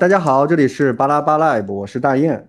[0.00, 2.48] 呃，大家好，这里是巴拉巴 Live，我是大雁。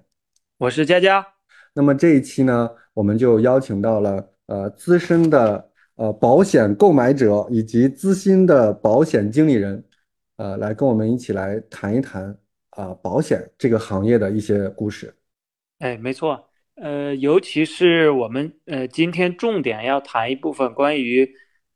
[0.57, 1.27] 我是佳佳。
[1.73, 9.83] 那么这一期呢，我们就邀请到了呃资深的呃保险购买者以及资深的保险经理人，
[10.37, 12.33] 呃，来跟我们一起来谈一谈
[12.69, 15.13] 啊保险这个行业的一些故事。
[15.79, 21.29] 哎，没错，呃，尤其是我们呃今天重点要谈一部分关于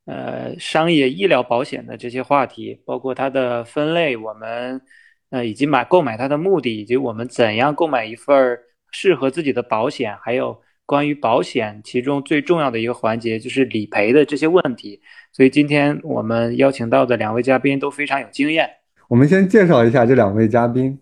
[0.05, 4.81] 呃商业医疗保险的这些话题，包括它的分类，我们。
[5.29, 8.59] 呃，以及买购买它的目的，以及我们怎样购买一份
[8.91, 15.01] 适合自己的保险，还有关于保险其中最重要的一个环节就是理赔的这些问题。
[15.31, 18.69] 所以今天我们邀请到的两位嘉宾都非常有经验。
[19.07, 20.99] 我们先介绍一下这两位嘉宾。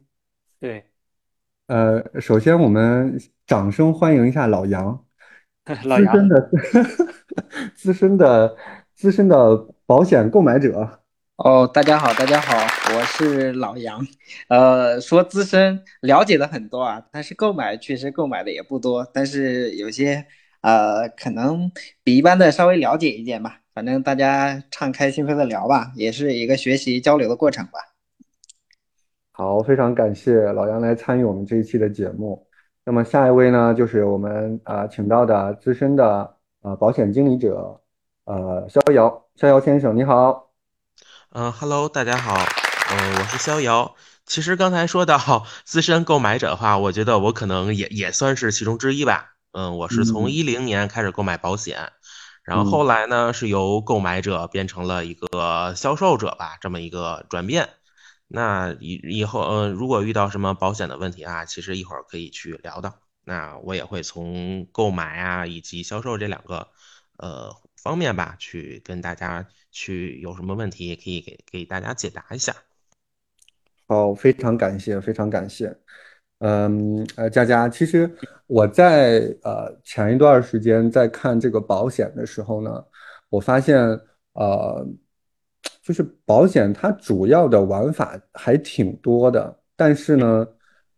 [0.59, 0.85] 对，
[1.67, 5.03] 呃，首先我们掌声欢迎一下老杨，
[5.83, 6.49] 老杨，资深的
[7.75, 8.55] 资深的
[8.93, 11.01] 资深的保险购买者。
[11.35, 12.55] 哦，大家好，大家好，
[12.91, 14.05] 我是老杨。
[14.49, 20.25] 呃，说资深了解的很多啊，但是购买确实购买的也不多，但是有些
[20.61, 21.71] 呃，可能
[22.03, 23.59] 比一般的稍微了解一点吧。
[23.73, 27.79] 反正大家敞开心扉的聊吧，也是一个学习交流的过程吧。
[29.31, 32.45] 好，非常感谢老杨来参与我们这一期的节目。
[32.85, 37.81] 那么下一位呢，就是我们啊请到的资深的呃保险经理者
[38.25, 40.51] 呃逍遥，逍遥先生，你好。
[41.31, 42.35] 嗯，Hello，大家好，
[42.89, 43.95] 嗯，我是逍遥。
[44.25, 49.35] 其实刚才说到 资深购买者的话，我觉得我可能也也算是其中之一吧。
[49.51, 51.91] 嗯，我是从一零年开始购买保险，
[52.43, 57.69] 然后后来呢是由购买者变成了一个销售者吧，这么一个转变。
[58.27, 62.93] 那以以后，嗯，如果遇到什么保险的问题啊，其实一会儿可以去聊的。
[63.23, 66.67] 那我也会从购买啊以及销售这两个
[67.17, 69.45] 呃方面吧，去跟大家。
[69.75, 72.53] 去有什么问题也可以给给大家解答一下。
[73.87, 75.75] 好，非常感谢，非常感谢。
[76.39, 78.09] 嗯，呃，佳佳，其实
[78.47, 82.83] 我在呃前一段时间在看这个保险的时候呢，
[83.29, 83.79] 我发现
[84.33, 84.85] 呃，
[85.81, 90.47] 就是保险它主要的玩法还挺多的，但是呢，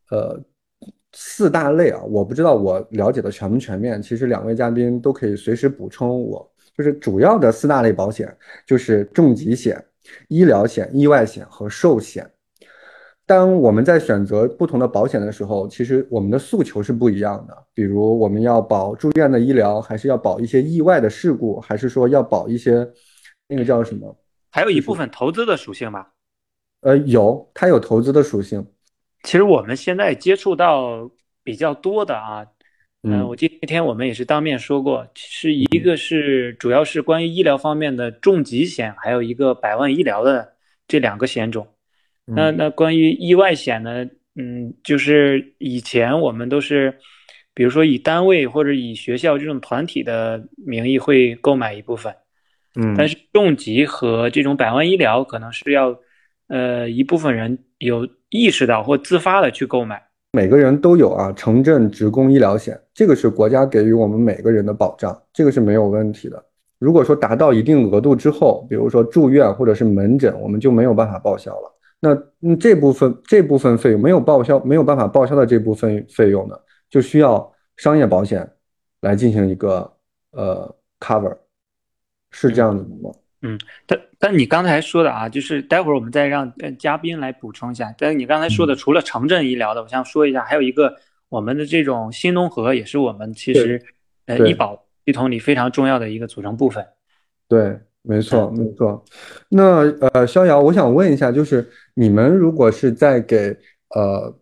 [0.10, 0.40] 呃，
[1.14, 6.52] 四大类啊，我不知道我了解的全不全面，其实两位嘉宾都可以随时补充我。
[6.76, 8.36] 就是主要的四大类保险，
[8.66, 9.82] 就是重疾险、
[10.28, 12.30] 医疗险、意外险和寿险。
[13.28, 17.66] 当我们在选择不同的保险的时候，其实我们的诉求是不一样的。
[17.74, 22.88] 比如我们要保住院的医疗，还是要保一些意外的事故，还是说要保一些
[23.48, 24.16] 那个叫什么？
[24.52, 26.12] 还有一部分投资的属性吧？
[26.82, 28.64] 呃，有，它有投资的属性。
[29.24, 31.10] 其实我们现在接触到
[31.44, 32.46] 比较多的啊。
[33.02, 40.54] 嗯，我今天我们也是当面说过，是一个是主要是关于医疗方面的重疾险，还有一个百万医疗的
[40.88, 41.68] 这两个险种。
[42.26, 44.06] 那那关于意外险呢？
[44.38, 46.94] 嗯，就是以前我们都是，
[47.54, 52.14] 比如说以单位或者以学校这种团体的名义会购买一部分。
[52.76, 55.98] 嗯，但是重疾和这种百万医疗可能是要，
[56.48, 60.04] 呃，一部分人有意识到或自发的去购买。
[60.34, 66.44] 每个人都有啊，城镇职工医疗险，这个是国家给予我们每个人的保障，这个是没有问题的。
[66.78, 71.72] 如果说达到一定额度之后，比如说住院或者是门诊，我们就没有办法报销了。
[72.40, 76.56] 那这部分这部分费用没有报销，没有办法报销的这部分费用呢，
[76.90, 78.50] 就需要商业保险
[79.02, 79.92] 来进行一个
[80.32, 81.38] 呃 cover，
[82.32, 83.12] 是这样子的吗？
[83.42, 87.94] 嗯，但但你刚才说的啊，就是待会儿我们再让嘉宾来补充一下。
[87.98, 90.96] 但是你刚才说的，除了城镇医疗的，我想说一下，还有一个
[91.30, 93.80] 我们的这种新农合，也是我们其实
[94.26, 96.84] 呃医保系统里非常重要的一个组成部分。
[97.48, 99.04] 对，没错，没错。
[99.50, 99.84] 那
[100.14, 103.58] 呃，逍遥，我想问一下，就是你们如果是在给
[103.96, 104.34] 呃，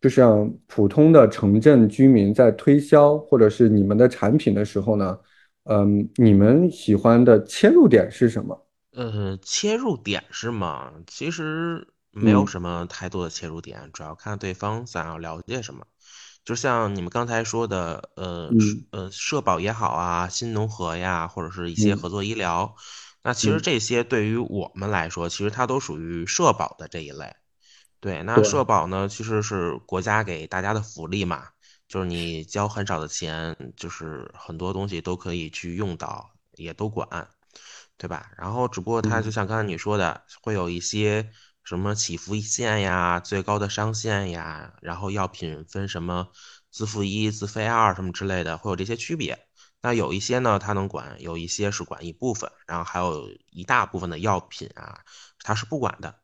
[0.00, 5.18] 就是让普通的城镇居民在推销或者是你们的产品的时候呢？
[5.64, 8.66] 嗯，你们喜欢的切入点是什么？
[8.96, 10.90] 呃，切入点是吗？
[11.06, 15.84] 其实没有什么太多的切入点，主要看对方想要了解什么。
[16.44, 18.50] 就像你们刚才说的，呃
[18.90, 22.74] 呃，社保也好啊，新农合呀，或者是一些合作医疗，
[23.22, 27.34] 那其实这些对于我们来说，其实它都属于社保的这一类。
[28.00, 31.48] 对，那社保呢，其实是国家给大家的福利嘛。
[31.86, 37.28] 就是你交很少的钱，就是很多东西都可以去用到，也都管，
[37.98, 38.30] 对吧？
[38.38, 41.30] 然后只不过它就像刚才你说的，会有一些
[41.64, 46.28] 什么起付线呀、最高的上限呀，然后药品分什么
[46.70, 49.48] 自付一、自费二什么之类的，会有这些区别。
[49.82, 55.00] 那有一些呢，它能管，有一些是管一部分，然后还有一大部分的药品啊，
[55.42, 56.16] 它是不管的。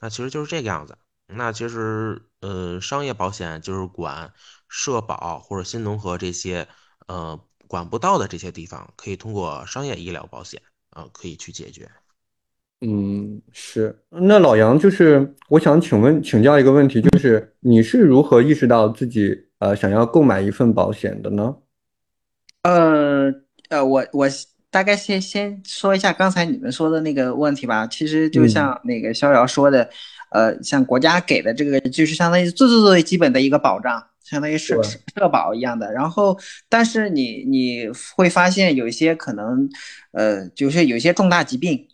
[0.00, 0.98] 那其实就是这个样子。
[1.26, 4.32] 那其实呃，商业保险就是管
[4.68, 6.68] 社保或者新农合这些
[7.06, 10.60] 呃管不到的这些地方，可以通过商业医疗保险
[10.90, 11.90] 啊，可以去解决。
[12.80, 14.04] 嗯，是。
[14.10, 21.56] 那老杨，就是我想请问请教一个问题，就是你是如何意识到自己呃想要购买一份保险的呢？
[22.64, 23.32] 呃
[23.68, 24.28] 呃，我我
[24.70, 27.86] 大概先先说一下刚才你们说的那个问题吧。
[27.86, 29.88] 其实就像那个逍遥说的，
[30.30, 35.92] 呃，像国家给的这个就是相当于最最最基本的一个保障，相当于社社保一样的。
[35.92, 36.36] 然后，
[36.68, 39.68] 但是你你会发现有一些可能，
[40.12, 41.86] 呃，就是有些重大疾病。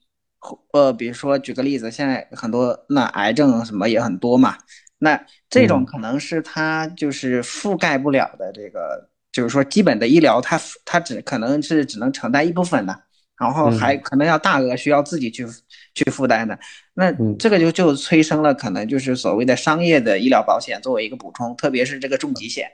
[0.73, 4.57] 呃，比如说举个例子，现在很多那癌症什么也很多嘛，
[5.01, 13.03] 那这种可能是它就是覆盖不了的这个，就是说基本的医疗，它它只可能是只能承担一部分的，
[13.39, 15.47] 然后还可能要大额需要自己去
[15.95, 16.59] 去负担的，
[16.95, 22.71] 那这个就就催生了可能就是所谓的商业的医疗保险作为一个补充，特别是这个重疾险。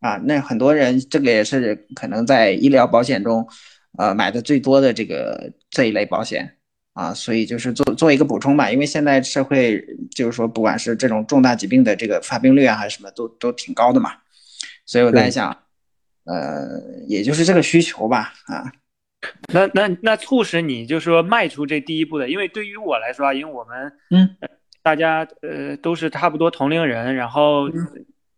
[0.00, 3.46] 啊，那很多人这个也是可能在医疗保险中，
[3.98, 6.56] 呃买的最多的这个这一类保险。
[6.94, 9.82] 啊，所以就是做做一个补充吧，因为现在社会
[10.14, 14.10] 就是说，不管是这种重大疾病的这个发病率啊，还是什么，都都挺高的嘛，
[14.84, 15.56] 所以我在想，
[16.24, 18.70] 呃，也就是这个需求吧，啊，
[19.52, 24.36] 那那那促使你就是说迈出这第一步的，因为对于我来说啊，因为我们嗯，
[24.82, 27.68] 大家呃都是差不多同龄人，然后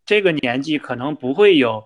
[0.06, 1.84] 这个年纪可能不会有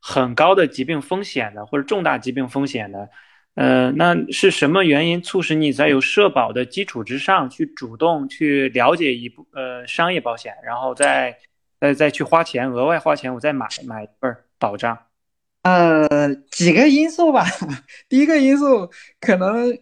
[0.00, 3.08] 很高的疾病风险的，或者重大疾病风险的。
[3.54, 11.38] 呃，那是什么原因促使你在有社保的基础之上去主动去了解一部呃商业保险，然后再
[11.80, 14.98] 再再去花钱额外花钱，我再买买一份保障？
[15.66, 17.44] 呃，几个因素吧。
[18.08, 18.88] 第一个因素
[19.20, 19.76] 可能，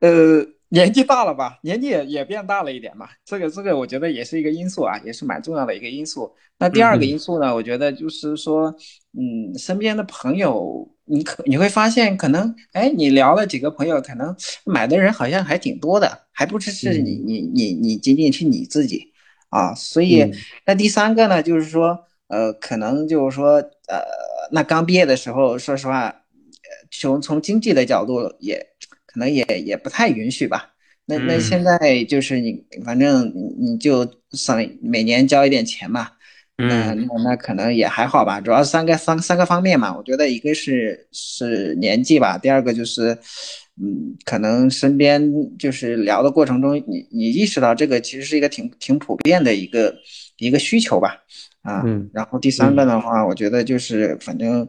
[0.00, 0.44] 呃。
[0.68, 6.34] 年纪大了吧，年纪也也变大了一点嘛，这个这个我觉得也是一个因素啊，也是蛮重要的一个因素。
[6.58, 8.74] 那第二个因素呢，我觉得就是说，
[9.16, 14.34] 嗯，身边的朋友，你可你会发现，可能，哎，你聊了几个朋友，可能
[14.64, 19.12] 买的人好像还挺多的，还不只是你你你你仅仅是你自己
[19.50, 19.72] 啊。
[19.72, 20.28] 所以，
[20.66, 21.96] 那第三个呢，就是说，
[22.26, 23.52] 呃，可能就是说，
[23.86, 24.02] 呃，
[24.50, 26.14] 那刚毕业的时候，说实话，
[26.90, 28.66] 从从经济的角度也。
[29.06, 30.74] 可能也也不太允许吧。
[31.06, 36.10] 那那现在就是你，反正你就省每年交一点钱嘛。
[36.58, 38.42] 嗯，那那可能也还好吧。
[38.42, 39.96] 主要三个三三个方面嘛。
[39.96, 43.16] 我觉得一个是是年纪吧，第二个就是，
[43.80, 49.96] 嗯，可能身边就是聊的过程中，你你意识到这个其实是一个挺挺普遍的一个
[50.36, 51.16] 一个需求吧。
[51.66, 54.66] 啊，然后第三个的话，我觉得就是反正，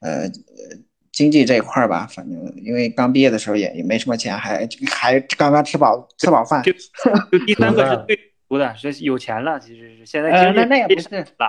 [0.00, 0.30] 呃。
[1.12, 6.62] 经济这一块儿吧，反正因为刚毕业的时候也也没什么钱，还还刚刚吃饱吃饱饭。
[6.64, 8.16] 就就第三个是 最
[8.48, 10.30] 足的，是有钱了，其实是现在。
[10.30, 11.08] 呃，那那也不是，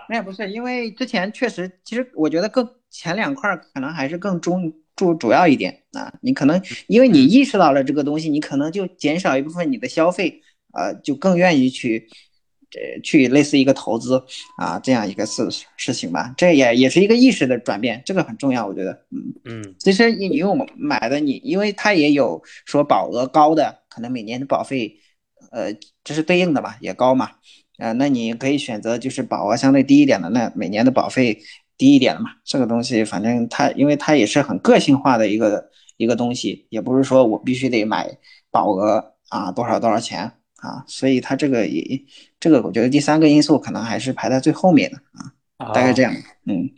[0.10, 6.12] 那也不是，因为之前确实，其实我觉得更前两块可能还是更重主主要一点啊。
[6.22, 10.42] 你可能因为你意识到了这个东西，你可能就减少一部分你的消费，
[10.74, 12.10] 呃，就更愿意去。
[12.74, 14.24] 呃，去类似一个投资
[14.58, 19.34] 啊，这样一个事事情吧，这也也是一个意识的转变，这个很重要，我觉得，嗯。
[19.44, 24.96] 嗯，其实你因为我们买的你，因为它也有说保额高的，可能每年的保费，
[25.52, 25.74] 呃，
[26.04, 27.32] 这是对应的吧，也高嘛，
[27.78, 31.38] 呃，那你可以选择就是保额相对低一点的，那每年的保费
[31.78, 38.08] 低一点的嘛，这个东西反正它，因为它也是很个性化的一个一个东西，也不是说我必须得买
[38.50, 40.32] 保额啊多少多少钱。
[40.62, 42.00] 啊，所以它这个也，
[42.40, 44.98] 这个我觉得第三个因素可能还是排在最后面的
[45.58, 46.14] 啊，大概这样，
[46.46, 46.70] 嗯，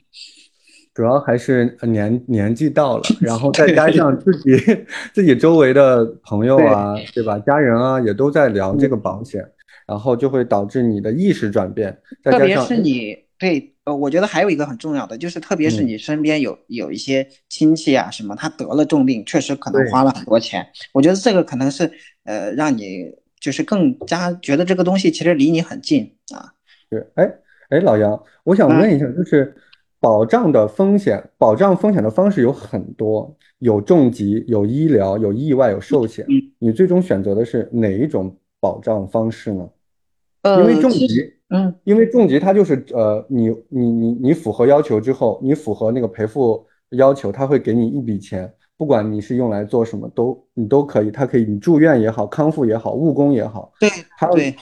[0.94, 4.56] 主要还是年年纪到了，然后再加上自己
[5.14, 9.44] 自己周围的朋友啊，对吧，家人啊也都在聊这个保险，
[9.86, 21.92] 然后就会导致你的意识转变，特别是你对，呃，我觉得还有一个很重要的就是，特别是你身边有有一些亲戚啊什么，他得了重病，确实可能花了很多钱，我觉得这个可能是
[22.24, 23.12] 呃让你。
[23.44, 26.54] 就是更加觉得这个东西其实离你很近啊。
[26.90, 27.30] 是，哎
[27.68, 29.54] 哎，老杨，我想问一下，就是
[30.00, 36.26] 保障的风险，保障风险的方式有很多，有重疾，有医疗，有意外，有寿险。
[36.58, 39.70] 你最终选择的是哪一种保障方式呢？
[40.44, 48.54] 呃，因为重疾，嗯，因为重疾它就是呃，你你你你符合要求之后，你符合那个赔付要求，他会给你一笔钱。
[48.84, 54.54] 不管你是用来做什么，都你都可以，它可以你住院也好，康复也好，务工也好，对，还有对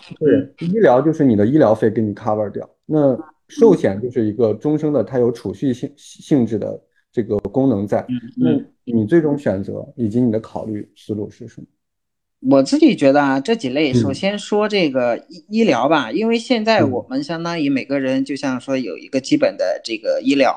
[0.60, 2.70] 医疗就是你的医疗费给你 cover 掉。
[2.86, 6.80] 那寿险就是一个终生的，它有储蓄性性质的
[7.12, 8.06] 这个功能在。
[8.38, 8.51] 那
[8.84, 11.66] 你最终选择以及你的考虑思路是什么？
[12.51, 20.56] 我自己觉得啊，这几类，首先说这个医医疗吧，因为现在我们相当于每个人就像说有一个基本的这个医疗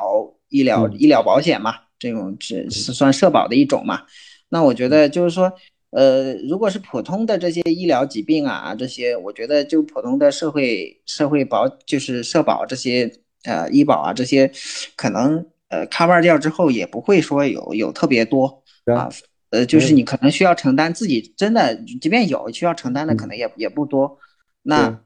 [0.50, 1.73] 医疗医疗保险嘛，
[2.04, 4.02] 这种只是算社保的一种嘛。
[4.50, 5.52] 那我觉得就是说，
[5.90, 13.11] 呃，如果是普通的这些医疗疾病啊，这些，我觉得就普通的社会社会保就是社保这些
[13.44, 14.52] 呃医保啊这些，
[14.94, 19.08] 可能呃 cover 掉之后也不会说有有特别多啊。
[19.50, 24.18] 呃，就是你可能需要承担自己真的，即便有需要承担的，可能也也不多。
[24.62, 25.00] 那，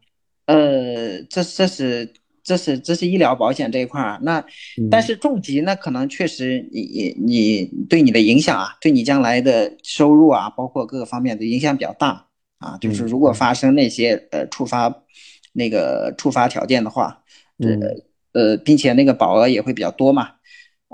[0.47, 2.15] 呃，这这是
[2.49, 4.19] 这是这是医疗保险这一块儿。
[4.23, 4.43] 那，
[4.91, 12.27] 但是重疾那可能确实你你你对你的影响啊，对你将来的收入啊，包括各个方面的影响比较大
[12.59, 12.79] 啊。
[12.81, 15.03] 就是如果发生那些呃触发
[15.53, 17.23] 那个触发条件的话，
[17.59, 17.69] 呃
[18.33, 20.31] 呃，并且那个保额也会比较多嘛。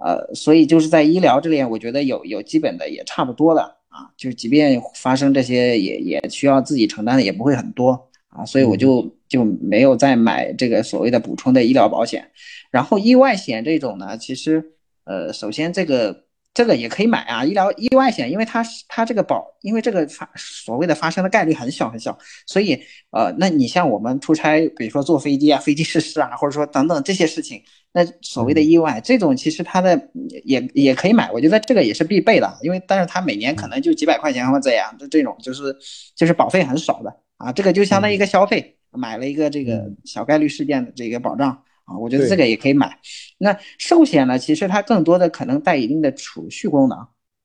[0.04, 12.30] 呃，所以就是在医疗这里，我觉得有有基本的也差不多了啊，就即便发生这些，也也需要自己承担的也不会很多啊，所以我就就没有再买这个所谓的补充的医疗保险，
[12.70, 14.64] 然后意外险这种呢，其实
[15.04, 16.22] 呃，首先这个。
[16.56, 27.60] 这个也可以买啊，医疗意外险，因为它是它这个保，因为这个发所谓的发生的概率很小很小，所以呃，那你像我们出差，比如说坐飞机啊，飞机失事啊，或者说等等这些事情，
[27.92, 30.00] 那所谓的意外这种，其实它的
[30.44, 35.76] 也也可以买，我觉得这个也是必备的，因为但是它每年可能就几百块钱或怎样，就这种就是
[36.14, 41.62] 就是保费很少的啊，这个就相当于一个消费，买了一个这个小概率事件的这个保障。
[41.84, 42.98] 啊，我觉得这个也可以买。
[43.36, 44.38] 那寿险呢？
[44.38, 46.96] 其实它更多的可能带一定的储蓄功能。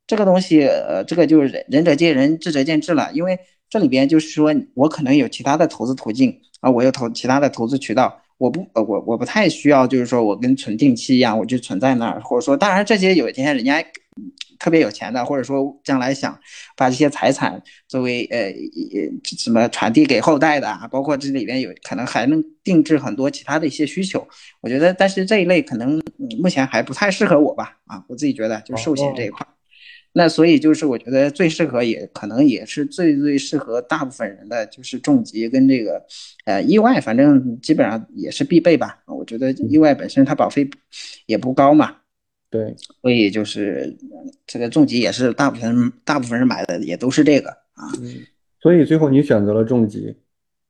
[0.07, 3.11] 这个东西，呃，这个就是仁仁者见仁，智者见智了。
[3.13, 3.37] 因为
[3.69, 13.85] 这里边就是说我可能有其他的投资途径啊，我有投其他的投资渠道，我不，呃，我我不太需要，就是说我跟存定期一样，我就存在那儿，或者说，当然这些有一天人家。
[14.59, 16.37] 特别有钱的，或者说将来想
[16.75, 18.53] 把这些财产作为呃
[19.23, 24.27] 什么传递给后代的啊，包括这里边有可能还能定制很多其他的一些需求。
[24.61, 25.99] 我觉得，但是这一类可能
[26.41, 27.77] 目前还不太适合我吧。
[27.85, 29.47] 啊，我自己觉得就寿险这一块。
[30.11, 36.03] 那所以就是我觉得最适合也可能也是最最适合大部分人的就是重疾跟这个
[36.45, 38.99] 呃意外，反正基本上也是必备吧。
[39.05, 40.67] 我觉得意外本身它保费
[41.27, 41.95] 也不高嘛。
[42.51, 43.95] 对，所以就是
[44.47, 47.85] 这个重疾也是大部分大部分人买的也都是这个啊，
[48.59, 50.17] 所以最后你选择了重疾。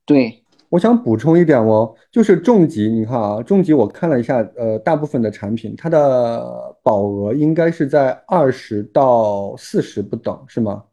[0.04, 10.84] 对，我想补充一点哦，就是重疾，你看啊，重疾我看了一下，呃，大部分的产品它的保额应该是在二十到四十不等，是吗？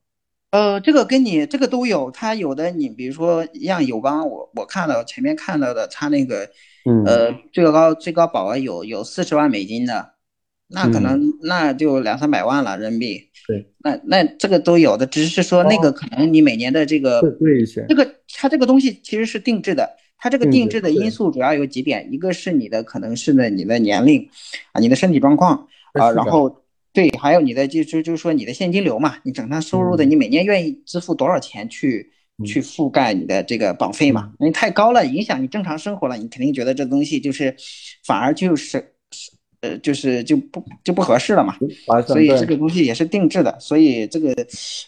[0.52, 6.50] 呃，这个跟你这个都有，它有的你比如说像友邦，我我看到前面看到的，它那个
[7.06, 10.14] 呃最高最高保额有有四十万美金的。
[10.70, 13.24] 那可能那就两三百万了人民币。
[13.48, 17.86] 对，那那这个都有的，只是说那个可能你每年的这个贵一些。
[17.88, 24.28] 这个它这个东西其实是定制的，它这个定制的因素主要有几点，一个是你的可能是呢你的年龄
[24.74, 32.12] 啊，你的身体状况啊，然后对，还有你的就就就是说你的现金流嘛，你整趟收入的，你每年愿意支付多少钱去
[32.46, 34.34] 去覆盖你的这个保费嘛？
[34.42, 37.56] 你太高了，影响你正常生活了，你肯定觉得这东西就是
[38.04, 38.92] 反而就是。
[39.62, 41.56] 呃，就是就不就不合适了嘛，
[42.06, 44.32] 所以这个东西也是定制的，所以这个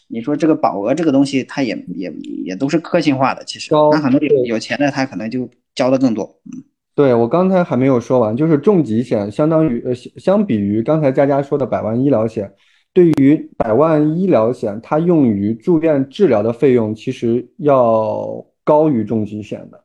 [0.08, 2.14] 你说这个保额这个东西，它也也
[2.46, 6.24] 也都是个性化的，其实那可能有钱的他可能就交的更多。
[6.46, 12.54] 嗯，对我刚才还没有说完，就是重疾险相当于呃相比于刚才佳佳说的百万医疗险，
[12.94, 19.84] 对于百万医疗险，它用于住院治疗的费用其实要高于重疾险的。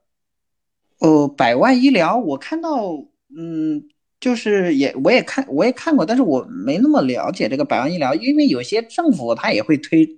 [1.01, 2.93] 呃，百万医疗我看到
[3.35, 3.83] 嗯。
[4.25, 10.09] 就是也我也看我也看过，但是我没那么了解这个百万医疗，因为有些政府他也会推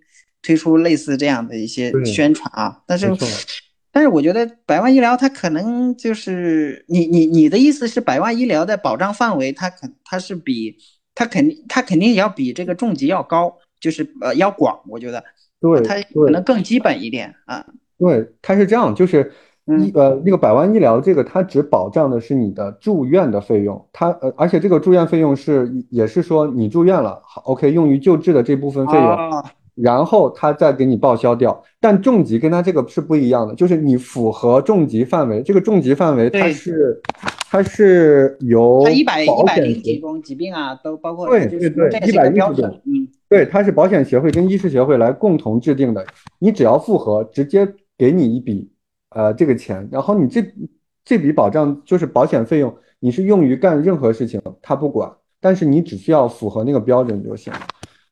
[0.43, 2.81] 推出类似这样的一些宣传啊。
[2.87, 3.11] 但是
[3.91, 10.77] 但是我觉得百万医疗它可能就是你你你的意思是百万医疗的保障范围它肯它是比
[11.13, 15.25] 它肯定它肯定要比这个重疾要高，就是呃要广，我觉得
[15.61, 17.67] 对它可能更基本一点啊。
[17.99, 19.33] 对，它是这样，就是。
[19.67, 29.17] 医呃，那个百万医疗这个，它只保障的是你的住院的费用，它呃，而且这个住院费用是也是说你住院了，好，OK，用于救治的这部分费用，
[29.75, 31.61] 然后他再给你报销掉。
[31.81, 37.03] 但重疾跟它这个是不一样的，就是你符合重疾范围，这个重疾范围它是
[37.51, 46.07] 它是由它一百一百零几种疾病啊，都包括对对对，一百一十种，嗯，对，它是保险协会跟医师协会来共同制定的，
[46.39, 47.67] 你只要符合，直接
[47.99, 48.71] 给你一笔。
[49.17, 50.45] 呃，这个钱，然后你这
[51.03, 57.51] 这笔保障就是保险费用，你是用于干任何事情，他不管，但是你只需要符合那个标准就行。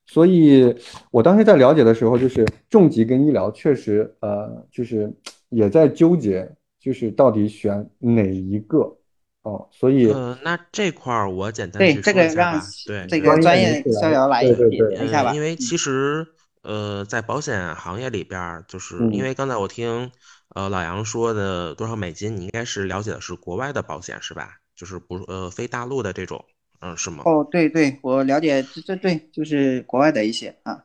[0.07, 0.75] 所以
[1.11, 5.13] 我当时在了解的时候，就是重疾跟医疗确实，呃，就是
[5.51, 8.97] 也在纠结，就是到底选哪一个
[9.43, 9.69] 哦。
[9.71, 15.35] 所以，呃，那这块儿我简单对这个让对这个专业逍遥来对对一下吧。
[15.35, 16.27] 因为其实，
[16.63, 20.11] 呃，在保险行业里边，就是因为刚才我听
[20.55, 24.57] 呃老杨说的多少美金，你应该是了解的是国外的保险是吧？
[24.75, 26.45] 就是不呃非大陆的这种。
[26.81, 27.25] 嗯，是吗？
[27.25, 30.85] 哦，对对，我了解，这这对就是国外的一些啊。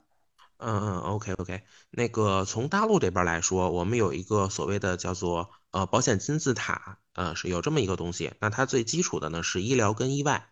[0.57, 8.31] 嗯嗯，OK OK，那个从大陆这边来说，我们有一个所谓的叫做呃保险金字塔，呃是有这么一个东西。
[8.39, 10.49] 那它最基础的呢是医疗跟意外，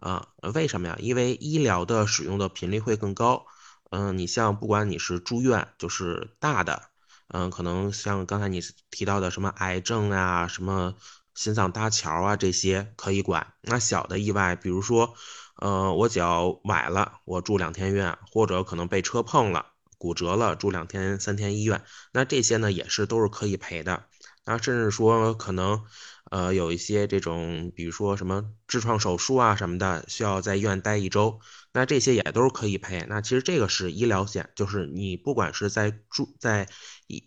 [0.00, 0.96] 啊，为什么呀？
[0.98, 3.46] 因为医疗的使用的频率会更高。
[3.90, 6.82] 嗯，你像不管你是住院，就是大的，
[7.28, 10.94] 嗯，可能像刚才你提到的什么癌症啊，什么。
[11.36, 13.52] 心脏搭桥啊，这些可以管。
[13.60, 15.12] 那小的意外，比如说，
[15.56, 19.66] 呃，我脚崴了，我住两天院，或者可能被车碰了，
[19.98, 21.84] 骨折了，住两天三天医院。
[22.12, 24.06] 那这些呢，也是都是可以赔的。
[24.46, 25.84] 那甚至说，可能，
[26.30, 31.40] 呃，有一些这种，比如说什么痔疮手术啊什么的，需要在医院待一周，
[31.72, 33.04] 那这些也都是可以赔。
[33.08, 36.66] 那其实这个是医疗险，就是你不管是在住在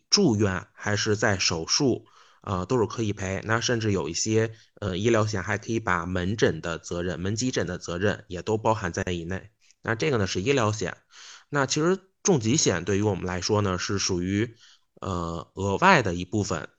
[0.10, 2.08] 住院还是在手术。
[2.42, 3.42] 呃，都是可以赔。
[3.44, 9.50] 那甚至有一些呃医疗险还可以把门诊的责任、门急诊的责任也都包含在以内。
[9.82, 10.96] 那这个呢是医疗险。
[11.50, 14.56] 那其实重疾险对于我们来说呢是属于
[15.02, 16.70] 呃额外的一部分，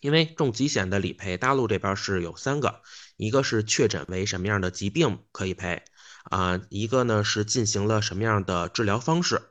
[0.00, 2.82] 因为重疾险的理赔，大陆这边是有三个，
[3.16, 5.82] 一个是确诊为什么样的疾病可以赔
[6.24, 9.42] 啊，一个呢是进行了什么样的治疗方式。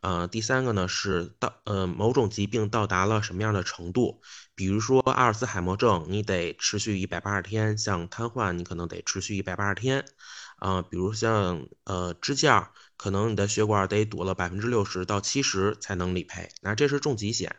[0.00, 4.20] 呃，第三个呢是到呃某种疾病到达了什么样的程度，
[4.54, 10.04] 比如说阿尔茨海默症，你得持续一百八十天；像瘫痪，你可能得持续一百八十天。
[10.58, 16.48] 啊，比如像呃支架，可能你的血管得堵了百分之六十到七十才能理赔。
[16.62, 17.56] 那这是重疾险。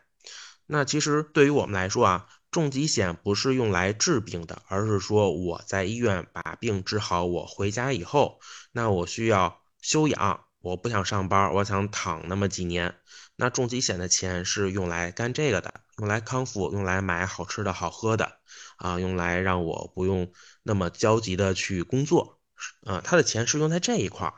[0.71, 8.39] 那其实对于我们来说啊，重疾险不是用来治病的，而是说我在医院把病治好，我回家以后，
[8.71, 10.41] 那我需要休养。
[10.61, 12.93] 我不想上班，我想躺那么几年。
[13.37, 18.33] 那重疾险的钱是用来干这个的，用来康复，用来买好吃的好喝的，
[18.77, 20.29] 啊，用来让我不用
[20.61, 22.39] 那么焦急的去工作，
[22.85, 24.33] 啊，他的钱是用在这一块儿，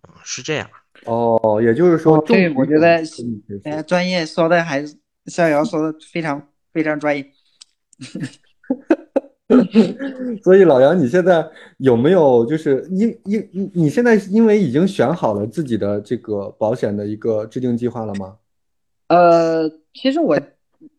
[0.00, 0.70] 啊，是这样。
[1.04, 3.02] 哦，也就是说，对，我觉得，
[3.64, 4.96] 哎，专业说的还是
[5.28, 7.24] 逍遥说的非常非常专业。
[10.44, 18.36] 所以老杨，你现在有没有就是因因你你现在因为已经选好了自己的这个保险的一个制定计划了吗？
[19.08, 20.38] 呃，其实我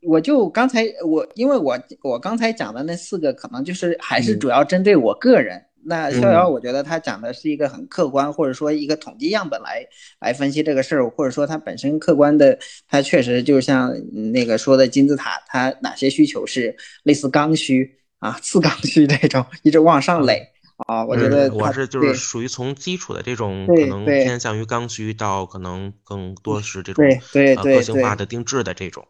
[0.02, 5.63] 我就刚才我因为我我刚才讲的那四个可能就是还是主要针对我个人。
[5.84, 9.86] 那逍遥，我觉得他讲的是一个很客观，或者说一个统计样本来
[10.20, 13.94] 来分析这个事儿，或者说他本身客观的，他确实就像
[14.34, 17.96] 那个说的金字塔，它哪些需求是类似刚需。
[18.20, 20.46] 啊，次刚需这种一直往上垒
[20.88, 29.08] 啊，我觉得我是就是属于从基础的这种可能偏向于刚需到可能更多是这种对对个性化的定制的这种，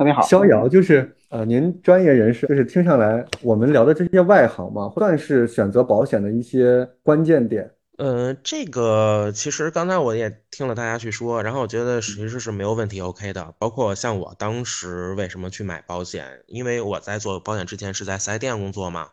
[0.00, 0.22] 特别好。
[0.22, 7.70] 逍遥就是呃，您专业人士，就是听上来我们聊的这些外行嘛，算是选择保险的一些关键点。
[7.98, 13.52] 呃，这个其实刚才我也听了大家去说，然后我觉得其实是没有问题，OK 的。
[13.58, 19.08] 包括像我当时为什么去买保险，因为我在做保险之前是在四 S 店工作嘛。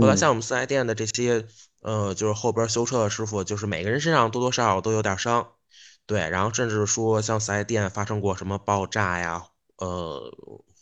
[0.00, 1.44] 后来像我们四 S 店的这些，
[1.82, 5.46] 呃，就是后边修车的师傅，就是每个人身上多多少少都有点伤，
[6.06, 6.30] 对。
[6.30, 9.42] 然后甚至说像四 S 店发生过什么爆炸呀，
[9.76, 10.32] 呃，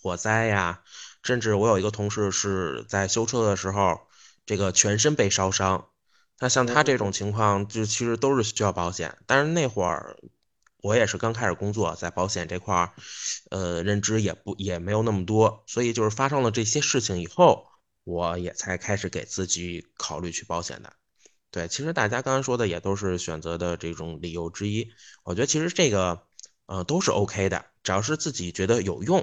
[0.00, 0.82] 火灾呀，
[1.22, 4.00] 甚至我有一个同事是在修车的时候，
[4.46, 5.88] 这个全身被烧伤。
[6.38, 9.18] 那像他这种情况，就其实都是需要保险。
[9.26, 10.16] 但是那会儿
[10.82, 12.92] 我也是刚开始工作，在保险这块儿，
[13.50, 17.66] 呃，认知也不也没有那么多，所以就是发生了这些事情以后，
[18.04, 20.94] 我也才开始给自己考虑去保险的。
[21.50, 24.88] 对，其实大家刚才说的也都是选择的这种理由之一。
[25.24, 26.22] 我觉得其实这个，
[26.66, 29.18] 呃，都是 OK 的，只要是自己觉得有用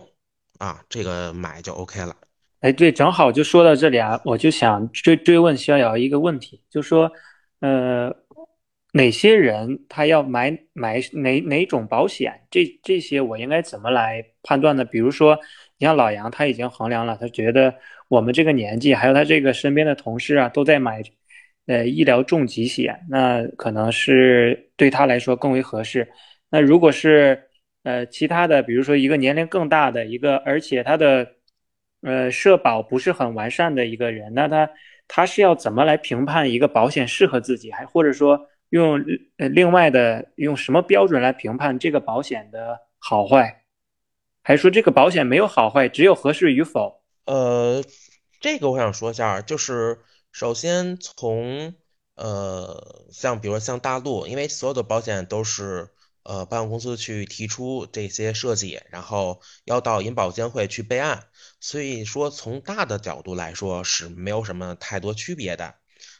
[0.59, 2.15] 啊，这个买就 OK 了。
[2.61, 7.11] 哎，对，正好就说到这里啊，我就想追追问逍遥一个问题，就说，
[7.59, 8.11] 呃，
[8.93, 12.33] 哪些人他要买买哪哪种保险？
[12.49, 14.83] 这这些我应该怎么来判断呢？
[14.83, 15.37] 比如说，
[15.77, 17.75] 你像老杨，他已经衡量了，他觉得
[18.07, 21.03] 我们这个年纪，还有他这个身边的同事啊，都在买，
[21.67, 26.11] 呃，医疗重疾险，那可能是对他来说更为合适。
[26.49, 27.46] 那如果是
[27.87, 31.33] 呃其他的，比如说一个年龄更大的一个，而且他的。
[32.01, 34.69] 呃，社保不是很完善的一个人，那他
[35.07, 39.03] 他是要怎么来评判一个保险适合自己，还或者说用
[39.37, 43.63] 呃另外的用什么标准来评判这个保险的好坏？
[44.43, 47.01] 还说这个保险没有好坏，只有合适与否？
[47.25, 47.83] 呃，
[48.39, 49.97] 这个我想说一下，就是
[50.31, 51.73] 首先从
[52.15, 55.89] 呃像比如说像大陆，因为所有的保险都是
[56.27, 61.29] 呃保险公司去提出这些设计，然后要到银保监会去备案，
[61.61, 65.75] 所以说从大的角度来说是没有什么太多区别的。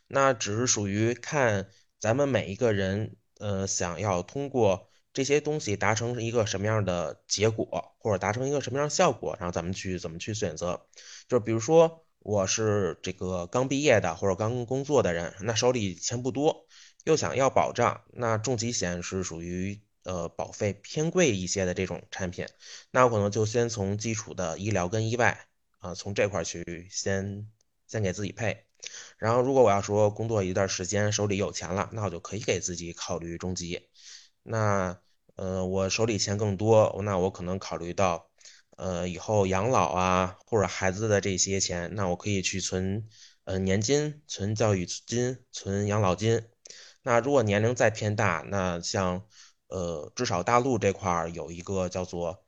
[0.08, 10.88] 那只是属于看咱们每一个人，呃，想要通过这些东西达成一个什么样的结果，或者达成一个什么样的效果，然后咱们去怎么去选择。
[11.28, 16.66] 就比如说我是这个刚毕业的或者刚工作的人，那手里钱不多，
[17.04, 22.48] 又想要保障，那重疾险是属于呃保费偏贵一些的这种产品，
[22.92, 25.48] 那我可能就先从基础的医疗跟意外
[25.80, 27.48] 啊，从这块去先
[27.86, 28.64] 先给自己配。
[29.18, 33.90] 然后，如果我要说工作一段时间手里有钱了，那我就可以给自己考虑中疾。
[34.44, 34.98] 那
[35.36, 38.30] 呃，我手里钱更多，那我可能考虑到
[38.78, 43.10] 呃以后养老啊，或者孩子的这些钱，那我可以去存
[43.46, 46.48] 呃年金、存教育金、存养老金。
[47.02, 49.26] 那如果年龄再偏大，那像
[49.68, 52.44] 呃至少大陆这块儿有一个叫做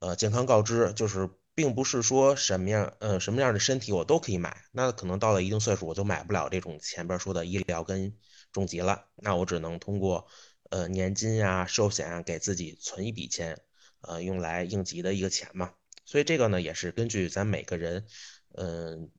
[0.00, 1.28] 呃健康告知，就是。
[1.54, 8.16] 并不是说什么样，呃，什么样的身体我都可以买，那可能到了一定岁数，我就买不了这种前边说的医疗跟
[8.52, 10.26] 重疾了，那我只能通过，
[10.70, 13.60] 呃，年金啊、寿险啊，给自己存一笔钱，
[14.00, 15.74] 呃，用来应急的一个钱嘛。
[16.06, 18.06] 所以这个呢，也是根据咱每个人，
[18.54, 19.10] 嗯，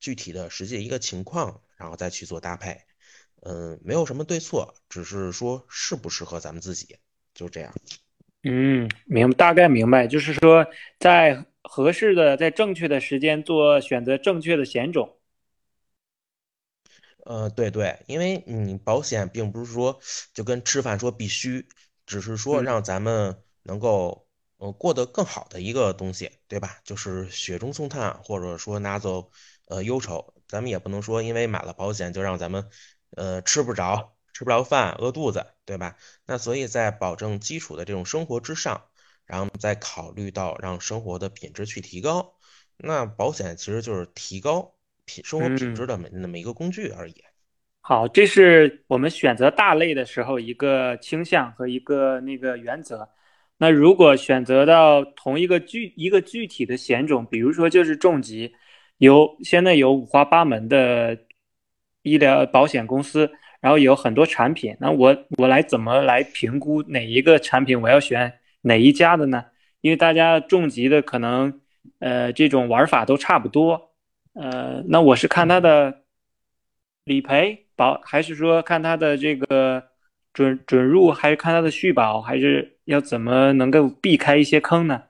[0.00, 2.80] 具体的实际一个情况，然后再去做搭配，
[3.42, 6.96] 嗯，没有什么对错，只是说适不适合咱们自己，
[7.34, 7.72] 就这样。
[8.42, 10.66] 嗯，明大概明白，就是说
[10.98, 11.44] 在。
[11.64, 15.16] 合适的，在正确的时间做选择，正确的险种。
[17.24, 20.00] 呃，对对，因为你保险并不是说
[20.34, 21.68] 就跟吃饭说必须，
[22.04, 24.26] 只是说让咱们能够
[24.56, 26.80] 呃过得更好的一个东西，对吧？
[26.84, 29.30] 就是雪中送炭，或者说拿走
[29.68, 30.34] 呃忧愁。
[30.48, 32.68] 咱们也不能说因为买了保险就让咱们
[33.16, 35.96] 呃吃不着吃不着饭，饿肚子，对吧？
[36.26, 38.82] 那所以在保证基础的这种生活之上。
[39.24, 42.34] 然后再考虑到让生活的品质去提高，
[42.76, 44.74] 那保险其实就是提高
[45.06, 47.14] 品生活品质的那么一个工具而已。
[47.80, 53.08] 好，这是我们选择大类的时候一个倾向和一个那个原则。
[53.56, 58.52] 那如果选择到同一个具一个具体的险种，比如说就是重疾，
[58.98, 61.16] 有现在有五花八门的
[62.02, 68.38] 医疗保险公司，然后有很多产品，那我我来怎么来评估哪一个产品我要选？
[68.62, 69.44] 哪一家的呢？
[69.80, 71.60] 因为大家重疾的可能，
[71.98, 73.90] 呃，这种玩法都差不多，
[74.34, 76.02] 呃，那我是看它的
[77.04, 79.82] 理赔保，还是说看它的这个
[80.32, 85.02] 准准入，还是看它的续保，还是要怎么能够避开一些坑呢？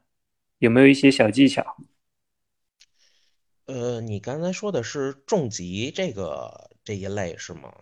[0.58, 1.76] 有没有一些小技巧？
[3.66, 7.72] 呃，你刚才说的是重疾这个这一类是吗？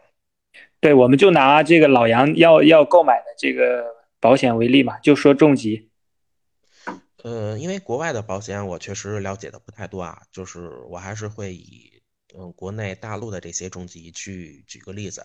[0.81, 4.01] 对，我们就拿这个老杨要要购买的这个。
[4.23, 5.89] 保险为例嘛，就说重疾。
[7.25, 12.03] 呃，因为国外的保险我确实了解的不太多啊，就是我还是会以
[12.37, 15.25] 嗯国内大陆的这些重疾去举个例子。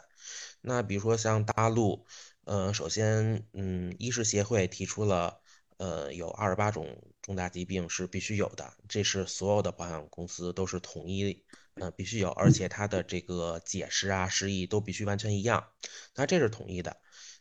[0.62, 2.06] 那比如说像大陆，
[2.46, 5.42] 呃，首先嗯，医师协会提出了
[5.76, 6.88] 呃有二十八种
[7.22, 11.44] 重大疾病是必须有的，这是所有的保险公司都是统一
[11.76, 15.68] 呃必须有，而且它的这个解释啊释义都必须完全一样，
[16.16, 16.98] 那这是统一的。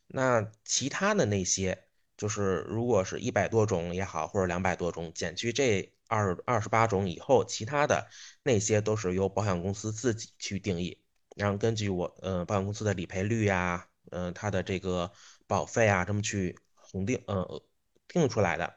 [0.06, 1.84] 那其他的那些，
[2.16, 8.08] 就是如果是一百多种也好，或者两百多种，减去这二二十八种以后，其他的
[8.42, 11.00] 那些都是由保险公司自己去定义，
[11.36, 15.10] 然后根据我呃保险公司的理赔率呀，嗯，它的这个
[15.46, 17.62] 保费啊，这么去红定呃
[18.08, 18.76] 定出来的。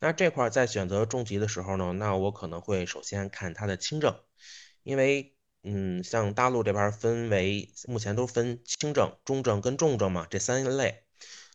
[0.00, 4.14] 那这块在选择重疾的时候呢，那我可能会首先看它的轻症，
[4.84, 5.32] 因为。
[5.66, 11.04] 嗯，像大陆这边分为目前都分轻症、中症跟重症嘛，这三类。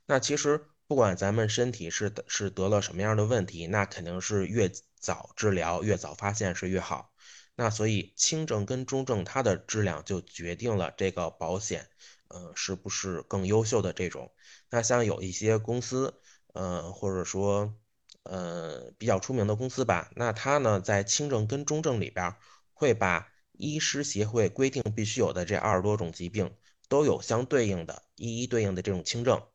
[0.07, 7.13] 那其实不管咱们身体是是得了什么样的问题，那肯定是越早治疗、越早发现是越好。
[7.55, 11.87] 那所以轻症跟中症它的质量就决定了这个保险，
[12.29, 14.33] 呃，是不是更优秀的这种。
[14.71, 16.19] 那像有一些公司，
[16.53, 17.75] 呃，或者说
[18.23, 22.33] 呃比较出名的公司吧，那它呢在轻症跟中症里边
[22.79, 26.55] 会把医师协会规定必须有的这二十多种疾病，
[26.87, 29.45] 都有相对应的一一对应的这种轻症，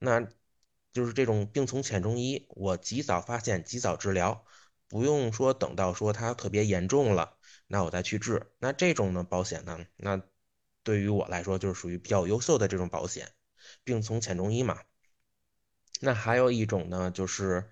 [0.00, 0.26] 那
[0.90, 4.46] 就是这种病从浅中医，我及早发现，及早治疗，
[4.88, 8.50] 不用说等到说它特别严重了，那我再去治。
[8.58, 10.22] 那这种呢保险呢，那
[10.82, 13.30] 对于我来说就是属于比较优秀的这种保险，
[13.84, 14.80] 病从浅中医嘛。
[16.00, 17.70] 那还有一种呢，就是，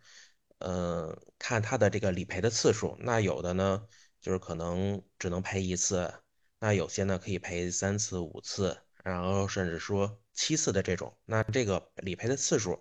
[0.59, 2.97] 呃，看它的这个理赔的次数。
[3.01, 3.89] 那有的呢，
[4.21, 6.13] 就是可能只能赔一次，
[6.59, 11.17] 那有些呢可以赔三次、五次，然后甚至说七次的这种。
[11.25, 12.79] 那这个理赔的次数，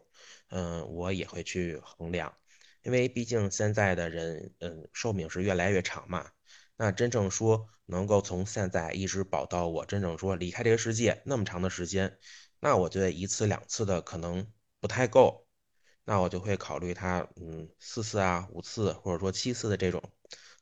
[0.49, 2.35] 嗯，我也会去衡量，
[2.83, 6.31] 因为毕竟现在的人，嗯，寿命是越来越长嘛。
[6.75, 12.17] 那真正说能够从现在一直保到我真正说离开这个世界那么长的时间，
[12.59, 15.45] 那我觉得一次两次的可能不太够，
[16.05, 20.01] 那我就会考虑它，嗯，四次啊、五次或者说七次的这种，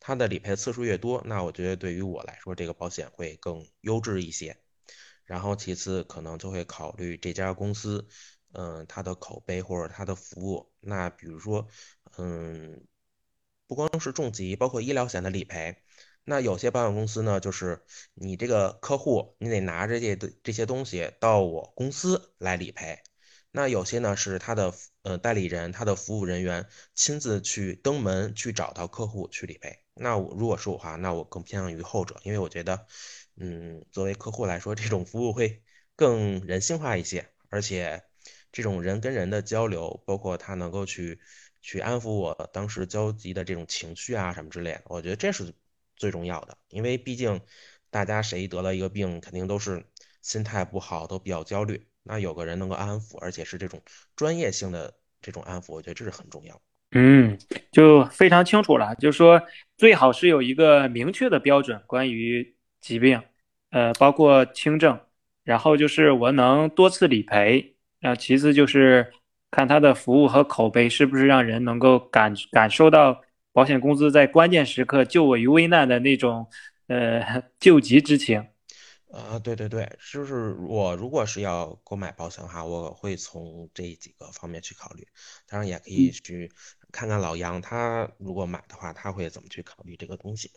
[0.08, 4.56] 它的理赔次数越多，那我觉得对于我来说这个保险会更优质一些。
[5.26, 8.08] 然后其次可能就会考虑这家公司，
[8.54, 10.72] 嗯，它的口碑或者它的服务。
[10.80, 11.68] 那比如说，
[12.18, 12.88] 嗯，
[13.68, 15.76] 不光是重疾，包括医疗险的理赔。
[16.24, 22.98] 那有些保险公司呢，就是你这个客户，你得拿着这的这些东西到我公司来理赔。
[23.52, 26.66] 那有些呢是他的呃代理人，他的服务人员
[26.96, 29.84] 亲自去登门去找到客户去理赔。
[30.00, 32.86] 那我如果是我话，那我更偏向于后者，因为我觉得，
[33.36, 35.62] 嗯，作为客户来说，这种服务会
[35.96, 38.04] 更人性化一些，而且
[38.52, 41.20] 这种人跟人的交流，包括他能够去
[41.62, 45.54] 去安抚我当时焦急的这种情绪啊什么之类的，我觉得这是。
[46.00, 47.42] 最重要的，因为毕竟
[47.90, 49.84] 大家谁得了一个病，肯定都是
[50.22, 51.88] 心态不好，都比较焦虑。
[52.04, 53.82] 那有个人能够安抚，而且是这种
[54.16, 56.62] 专业性的这种安抚，我觉得这是很重要的。
[56.92, 57.38] 嗯，
[57.72, 59.42] 就非常清楚了，就是说
[59.78, 63.22] 最好是有一个明确的标准，关于疾病，
[63.72, 65.00] 呃，包括轻症，
[65.44, 69.12] 然后就是我能多次理赔，然后其次就是
[69.52, 73.22] 看他的服务和口碑是不是让人能够感感受到。
[73.54, 76.48] 保险公司在关键时刻救我于危难的那种，
[76.86, 78.38] 呃， 救急之情。
[79.12, 85.08] 啊，对对对，就是我如果是要购买保险的话，我会从这几个方面去考虑。
[85.48, 86.52] 当然，也可以去
[86.92, 90.50] 看看老杨，他如果买的话，他会怎么去考虑这个东西。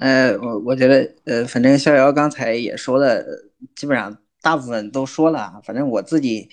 [0.00, 3.24] 呃，我我觉得，呃，反正逍遥刚才也说了，
[3.74, 5.60] 基本上大部分都说了。
[5.64, 6.48] 反正我自己，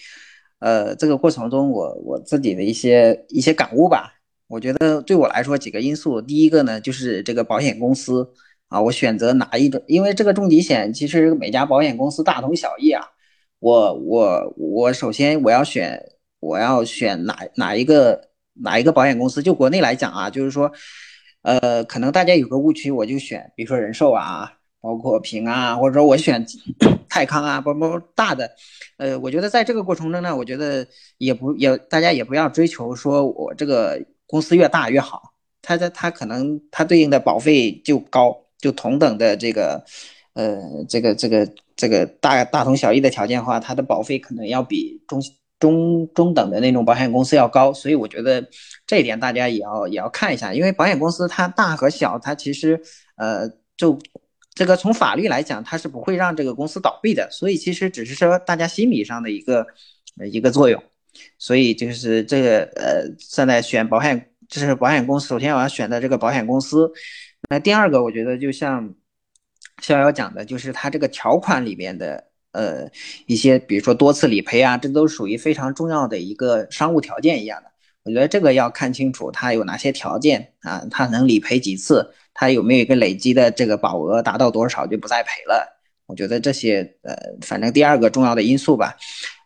[0.60, 4.16] 呃，这个过程中，我我自己的一些一些感悟吧。
[4.48, 8.34] 我觉得对我来说几个因素，第一个呢就是这个保险公司
[8.68, 9.82] 啊，我选择哪一种？
[9.88, 13.06] 因为这个重疾险其实每家保险公司大同小异啊。
[13.60, 16.02] 我我我首先我要选
[16.40, 19.42] 我要选哪哪一个哪一个保险公司？
[19.42, 20.72] 就国内来讲啊，就是说，
[21.42, 26.46] 呃，可能大家有个误区，我就选比如说人寿啊，包括平安啊，或者说我选
[27.10, 28.50] 泰康啊，包包大的。
[28.98, 34.00] 呃，我觉得在这个过程中呢，我觉得也不也大家也不要追求说我这个。
[34.32, 39.84] 公司越大越好，它它它可能它对应的保费就高，就同等的这个，
[40.36, 45.20] 呃，这个这个这个大大同小异的条件的话，它的保费可能要比中
[45.60, 48.48] 中中等的那种保险公司要高，所以我觉得
[48.88, 52.82] 这一点大家也要也要看一下，因为保险公司它大和小，它其实
[53.18, 54.00] 呃就
[54.54, 59.68] 这个从法律来讲，它是不会让这个公司倒闭的，所以其实只是说大家心理上的一个
[60.32, 60.82] 一个作用。
[61.38, 65.28] 所以就是这个呃，现在选保险，就是保险公司。
[65.28, 66.90] 首先我要选的这个保险公司。
[67.50, 68.94] 那第二个，我觉得就像
[69.82, 72.90] 逍遥讲的，就是它这个条款里面的呃
[73.26, 77.70] 一些，比如说多次理赔啊，这都属于非常重要的一个商务条件一样的。
[78.04, 85.78] 我觉得这个要看清楚它有哪些条件啊，它能理赔几次，它有没有一个累积的这个保额达到多少就不再赔了。
[86.08, 88.98] 我觉得这些呃，反正第二个重要的因素吧。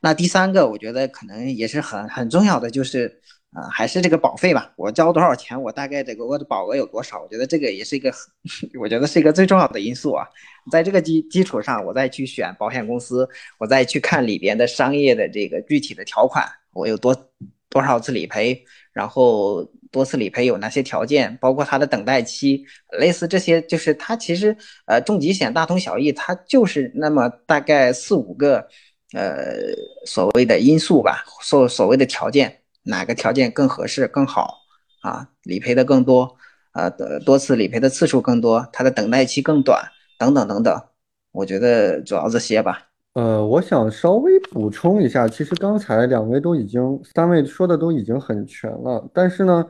[0.01, 3.19] 那第三个，我觉得可能也是很很重要的，就是
[3.53, 4.73] 啊，还是这个保费吧。
[4.75, 7.21] 我交多少钱，我大概这个我的保额有多少？
[7.21, 8.11] 我觉得这个也是一个，
[8.79, 10.27] 我觉得是一个最重要的因素啊。
[10.71, 13.27] 在这个基基础上，我再去选保险公司，
[13.59, 17.15] 我再去看里边的商业的这个具体的条款，我有多
[17.69, 19.69] 多少次理赔，然后。
[19.93, 21.37] 多次理赔有哪些条件？
[21.39, 22.65] 包括它的等待期，
[22.97, 28.67] 类似这些，就是它其实呃重疾险大同小异，它就是那么大概四五个
[29.13, 29.53] 呃
[30.07, 34.55] 所谓的因素吧，所所谓的条件，哪个条件更合适更好
[35.01, 35.29] 啊？
[35.43, 36.35] 理赔的更多，
[36.73, 36.89] 呃
[37.25, 39.81] 多次理赔的次数更多，它的等待期更短，
[40.17, 40.81] 等等等等，
[41.31, 42.89] 我觉得主要这些吧。
[43.13, 49.07] 呃，我想稍微补充一下，其实刚才两位都已经，三位说的都已经很全了。
[49.13, 49.63] 但是呢，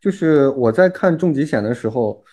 [0.00, 2.24] 就是我在看重疾险的时候，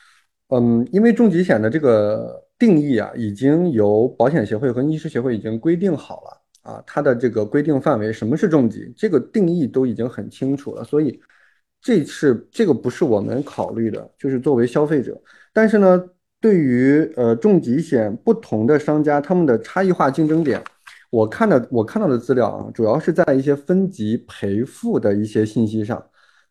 [0.49, 10.83] 嗯，因为重疾险的这个定义啊，已经由保险协会和医师协会已经规定好了啊，它的这个规定范围，什么是重疾，这个定义都已经很清楚了。
[10.83, 11.21] 所以
[11.81, 15.17] 这是这个不是我们考虑的，就是作为消费者。
[15.53, 16.03] 但是呢。
[16.41, 20.63] 对于呃重疾险不同的商家，他们的差异化竞争点，
[21.09, 26.05] 我看的我看到的资料啊，主要是在一些分级赔付的一些信息上。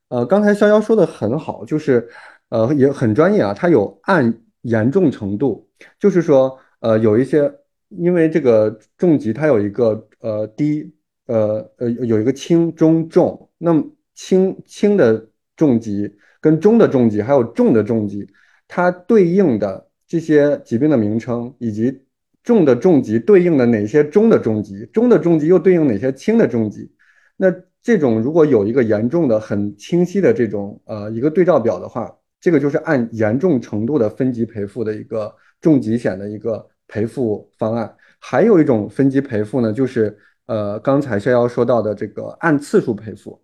[0.09, 2.09] 呃，刚才逍遥说的很好，就是
[2.48, 7.53] 呃也很专业啊，它有按严重程度，就是说呃有一些
[7.99, 10.93] 因为这个重疾它有一个呃低
[11.27, 15.27] 呃呃有一个轻中重，那么轻轻的
[15.57, 18.27] 重疾跟中的重疾还有重的重疾。
[18.67, 22.03] 它对应的这些疾病的名称，以及
[22.43, 26.91] 重的重疾对应的哪些中的重疾，中的重疾又对应哪些轻的重疾？
[27.37, 37.97] 那这种如果有一个严重的、很清晰的这种呃一个对照表的话，这个就是按严重程度的分级赔付的一个重疾险的一个赔付方案。
[38.18, 40.16] 还有一种分级赔付呢，就是
[40.47, 43.40] 呃刚才逍遥说到的这个按次数赔付。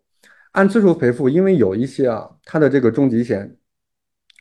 [0.52, 3.56] 按次数赔付，因为有一些啊，它的这个重疾险。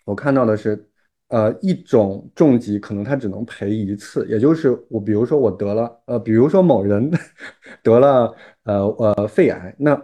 [0.05, 0.87] 我看到的是，
[1.27, 7.11] 呃，一种重疾可能他只能赔一次，也就是我，比如说我得了，呃，比如说某人
[7.83, 8.33] 得了，
[8.63, 10.03] 呃呃，肺癌，那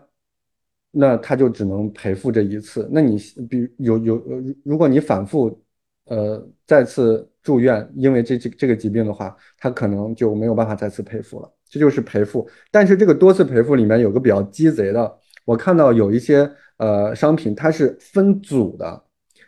[0.91, 2.87] 那他就只能赔付这一次。
[2.91, 3.17] 那你
[3.49, 4.23] 比有有，
[4.63, 5.59] 如果你反复，
[6.05, 11.49] 呃，再次住院，因为这这这个疾病的话，他可能就没有办法再次赔付了。
[11.69, 12.49] 这就是赔付。
[12.71, 19.03] 但是这个多次赔付里面有个比较鸡贼的，我看到有一些呃商品它是分组的。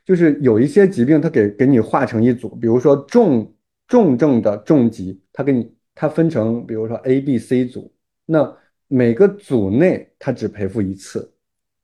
[0.05, 3.53] 就是有一些疾病，它给给你划成一组，比如说重
[3.89, 7.93] 重症的重疾，它给你它分成，比如说 A、B、C 组，
[8.25, 8.55] 那
[8.87, 11.29] 每个组内它只赔付一次，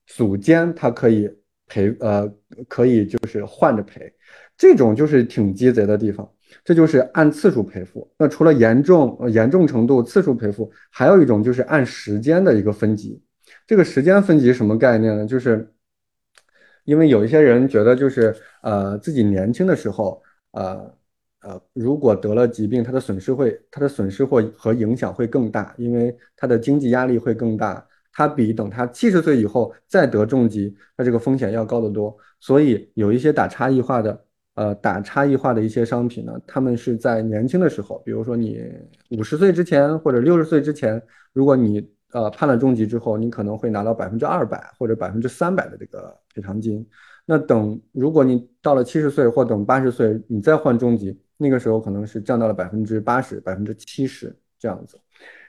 [0.08, 1.30] 组间它可以
[1.68, 2.34] 赔，呃，
[2.70, 4.10] 可以就是换着赔，
[4.58, 6.30] 这种就是挺鸡贼的地方，
[6.64, 8.12] 这就是按次数赔付。
[8.18, 13.22] 那除了严重严重程度次数赔付，还有一种就是按时间的一个分级。
[13.66, 15.26] 这个时间分级什么概念呢？
[15.26, 15.70] 就是。
[16.86, 20.94] 因为有一些人觉得，就是呃自己年轻的时候，呃
[21.40, 32.14] 呃，如果得了疾病，他的损失会，他的损失或和影响会更大，因为他的经济压力会更大，他比等他七十岁以后再得重疾，那这个风险要高得多。
[32.42, 38.64] 所以有一些打差异化的，呃，打差异化的一些商品呢，他们是在年轻的时候，比如说你
[39.10, 41.02] 五十岁之前或者六十岁之前，
[41.34, 46.88] 如果你呃，判了重疾之后，你可能会拿到百分之二百或者百分之三百的这个赔偿金。
[47.26, 55.00] 那等如果你到了七十岁或等八十岁，你再换重疾，那个时候可能是降到了百分之八十、百分之七十这样子。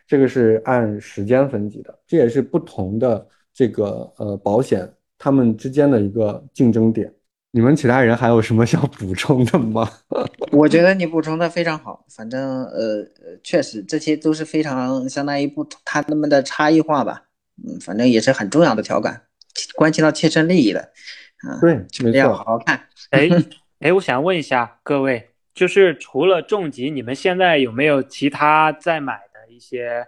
[0.06, 7.12] 这个是按时间分级的，这也是不同的这个呃保险他们之间的一个竞争点。
[7.54, 9.88] 你们其他人还有什么想补充的吗？
[10.50, 17.22] 我觉得你补充的非常好，反正呃呃，确实这些都是非常相当于不同他们的差异化吧，
[17.64, 19.22] 嗯，反正也是很重要的条款，
[19.76, 20.80] 关系到切身利益的，
[21.48, 22.88] 啊，对，没错，好好看。
[23.10, 23.28] 哎
[23.78, 30.04] 哎，我想问一下各位，就是除了重疾，你们现在有没有其他在买的一些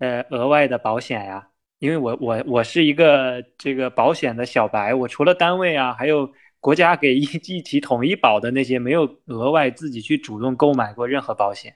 [0.00, 1.48] 呃额外的保险呀？
[1.78, 6.30] 因为我我我是一个这个保险的小白，我除了单位啊，还有。
[6.60, 11.74] 国家给一 一起统一保的那些，没有额外自己去主动购买过任何保险。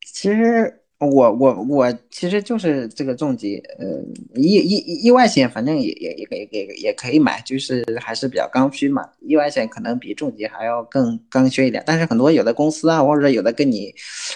[0.00, 4.00] 其实我我我其实就是这个重疾，呃，
[4.36, 9.10] 意意意外险，反正也也也也也也可以买，就是还是比较刚需嘛。
[9.20, 13.92] 意外险可能比重疾还要更刚需一点，但是很多有的公司啊，或者有的跟你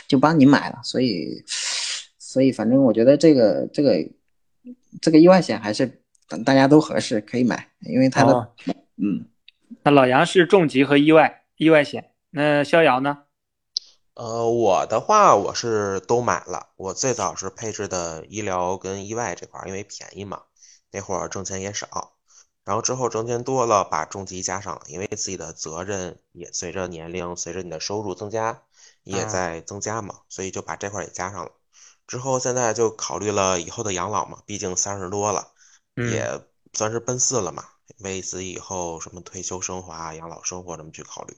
[0.09, 1.43] 就帮你买了，所以
[2.19, 3.91] 所以反正我觉得这个这个
[5.01, 6.03] 这个意外险还是。
[6.29, 8.55] 等大家都合适可以买，因为它的，
[8.97, 9.27] 嗯，
[9.83, 13.25] 那老杨是重疾和意外意外险，那逍遥呢？
[14.13, 20.43] 呃，我的话我是都买了，我最早是配置的医疗跟意外这块，因为便宜嘛，
[20.91, 22.13] 那会儿挣钱也少，
[22.65, 28.65] 然后之后挣钱多了，把重疾加上了，因为自己的责任也随着年龄，随着你的收入增加
[29.05, 31.53] 也在增加嘛，所以就把这块也加上了。
[32.07, 35.53] 之后现在就考虑了以后的养老嘛，毕竟三十多了。
[36.11, 36.41] 也
[36.73, 37.65] 算是奔四了嘛，
[38.01, 41.37] 为自己以后什么退休生活啊、养老生活这么去考虑。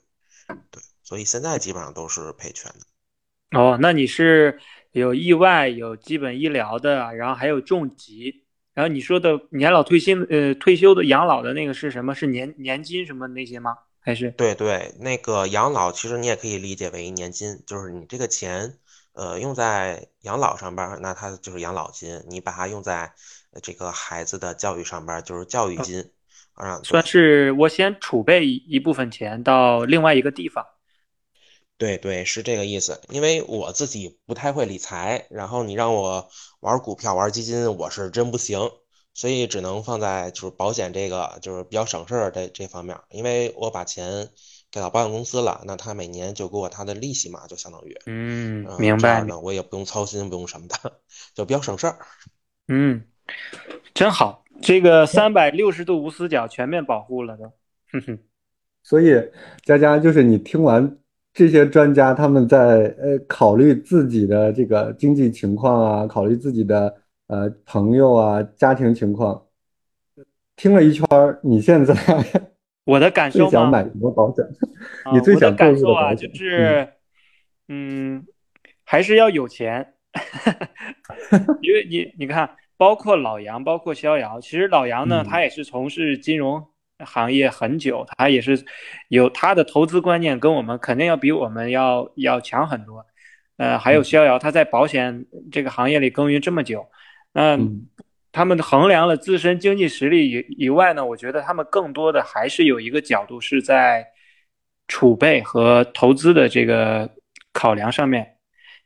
[0.70, 3.58] 对，所以现在基本上都是配全的。
[3.58, 4.60] 哦，那你是
[4.92, 8.44] 有意外、有基本医疗的，然后还有重疾，
[8.74, 12.14] 然后你说的年老退休呃退休的养老的那个是什么？
[12.14, 13.76] 是年年金什么那些吗？
[14.00, 14.30] 还是？
[14.32, 18.78] 对对，那个养老其实你也可以理解为年金，就是你这个钱
[19.12, 23.14] 呃用在养老上边，那它就是养老金，你把它用在。
[23.62, 26.10] 这个孩子的教育上边就是教育金，
[26.54, 30.64] 啊，算是我先储备一部分钱到另外一个地方。
[31.76, 33.00] 对对，是这个意思。
[33.08, 36.28] 因为我自己不太会理财，然后你让我
[36.60, 38.70] 玩股票、玩基金，我是真不行，
[39.14, 42.98] 所以只能放在就是保险这个就是比较省事儿的这方面。
[43.08, 44.28] 因为我把钱
[44.70, 49.24] 给到保险公司了，那他每年就给我他的利息嘛，就相当于，嗯，明白。
[49.24, 51.00] 呢，我也不用操心，不用什么的，
[51.34, 51.98] 就比较省事儿。
[52.68, 53.02] 嗯，
[53.94, 57.44] 真好，这个三百六十度无死角，全面保护了都。
[57.92, 58.18] 哼哼。
[58.82, 59.14] 所以
[59.62, 60.96] 佳佳，就是你听完
[61.34, 69.46] 这些专家他们在呃考虑自己的这个经济情况啊，考虑自己的呃朋友啊家庭情况，
[70.56, 71.94] 听了一圈儿，你现在
[72.84, 74.44] 我的感受最想买什么保险？
[75.12, 76.88] 你最想感受啊，就是
[77.68, 78.26] 嗯，
[78.84, 79.94] 还是要有钱，
[81.60, 82.48] 因为你你看，
[82.80, 86.66] 包括老杨，包括逍遥，其实老杨呢，他也是从事金融。
[87.02, 88.62] 行业很久，他也是
[89.08, 93.04] 有他的投资观念，跟我们肯定要比我们要要强很多。
[93.56, 96.86] 呃，还有逍遥，他在保险这个行业里耕耘这么久，
[97.32, 97.86] 嗯，
[98.32, 104.06] 他们衡量了自身经济实力以以外呢，我觉得他们更多的还是有一个角度是在
[104.86, 107.08] 储备和投资的这个
[107.52, 108.36] 考量上面。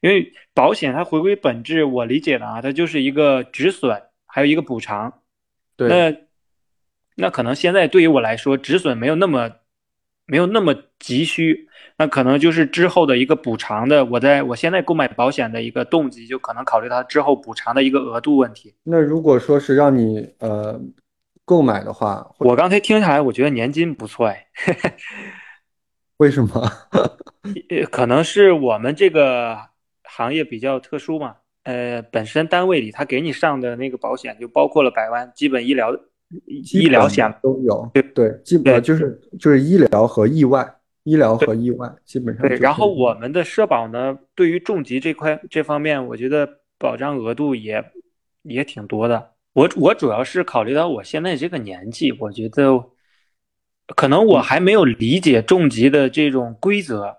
[0.01, 5.21] 因为保险它回归本质，我理解的啊，它就是一个止损，还有一个补偿。
[5.77, 5.89] 对。
[5.89, 6.17] 那
[7.17, 9.51] 那可能现在对于我来说，止损没有那么
[10.27, 14.05] 没有那么急需，那可能就是之后的一个补偿的。
[14.05, 18.75] 我在我现在购买保险的一个动机，就可能考虑它之后补偿的一个额度问题。
[18.85, 20.81] 那如果说是让你呃
[21.45, 24.47] 购买的话，我刚才听下来，我觉得年金不错哎。
[26.19, 26.69] 为什么？
[27.91, 29.59] 可能是我们这个
[30.17, 31.37] 行业比较特殊嘛。
[31.65, 35.95] 呃，本身单位里他给你上的那个保险就包括了百万基本医疗。
[36.73, 40.67] 医疗险都有，对对，基本就是就是医疗和意外，
[41.05, 42.49] 医疗和意外基本上。
[42.49, 47.85] 对，然后我们的社保呢，对于重疾这块这方面，我觉得保障额度也
[48.43, 49.33] 也挺多的。
[49.53, 52.83] 我我主要是考虑到我现在这个年纪，我觉得
[53.95, 57.17] 可能我还没有理解重疾的这种规则。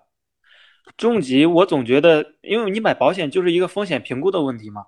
[0.96, 4.86] 重疾我总觉得，因为你买保险就是一个风险评估的问题嘛，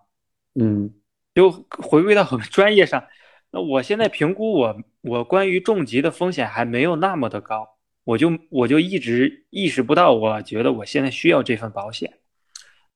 [0.54, 0.92] 嗯，
[1.34, 3.04] 就回归到我们专业上。
[3.50, 7.66] 那我现在评估我我关于重疾的风险还没有那么的高，
[8.04, 12.12] 我就我就一直意识不到，我觉得我现在需要这份保险。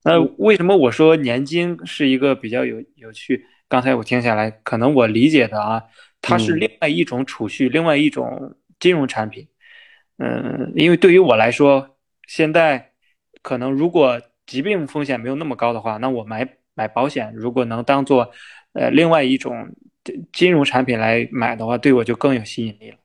[0.03, 3.45] 那为什么我说年金是一个比较有有趣？
[3.69, 5.81] 刚才我听下来，可能我理解的啊，
[6.21, 9.47] 它是另外一种储蓄，另外一种金融产品。
[10.17, 11.97] 嗯，因为对于我来说，
[12.27, 12.92] 现在
[13.43, 18.31] 可能如果疾病风险没有那么高的话，那我买买保险，如果能当做
[18.73, 19.69] 呃另外一种。
[20.33, 22.97] 金融产品来买的话，对我就更有吸引力了。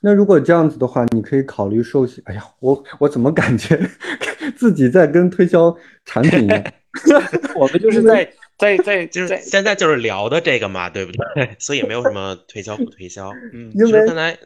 [0.00, 2.24] 那如果这样子的话，你可以考虑寿险。
[2.24, 3.78] 哎呀，我我怎么感觉
[4.56, 5.76] 自己在跟推销
[6.06, 6.64] 产品一样？
[7.54, 8.26] 我们就是在
[8.56, 11.54] 在在就是现在就是聊的这个嘛，对不对？
[11.58, 13.30] 所以没有什么推销不推销。
[13.52, 14.38] 嗯，因为刚才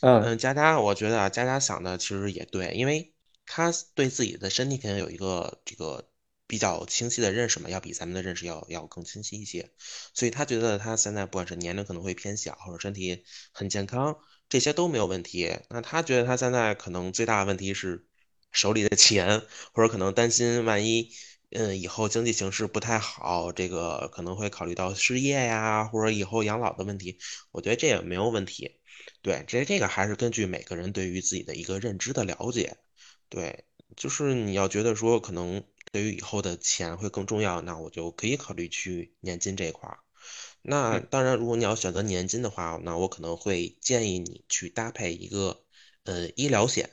[0.00, 3.12] 嗯，佳佳，我觉得啊，佳佳想的其实也对，因为
[3.50, 6.08] 他对自己的身体肯定有一个这个。
[6.50, 9.70] 比较清晰的认识嘛，要比咱们的认识要要更清晰一些，
[10.12, 13.22] 所以他觉得他现在不管是年龄可能会偏小，或者身体
[13.52, 15.56] 很健康，这些都没有问题。
[15.68, 18.04] 那他觉得他现在可能最大的问题是
[18.50, 19.42] 手里的钱，
[19.72, 21.12] 或者可能担心万一
[21.50, 27.20] 嗯以后经济形势不太好，这个可能会考虑到失业呀，或者以后养老的问题。
[27.52, 28.80] 我觉得这也没有问题。
[29.22, 32.76] 对，这这个还是根据每个人对于自己的一个认知的了解。
[33.30, 33.64] 对，
[33.96, 35.64] 就是你要觉得说可能。
[35.92, 39.98] 对于以后的钱会更重要，那我就可以考虑去年金这一块儿。
[40.62, 45.64] 那当然，如果你要选择年金的话，那我可能会建议你去搭配一个
[46.04, 46.90] 呃医疗险。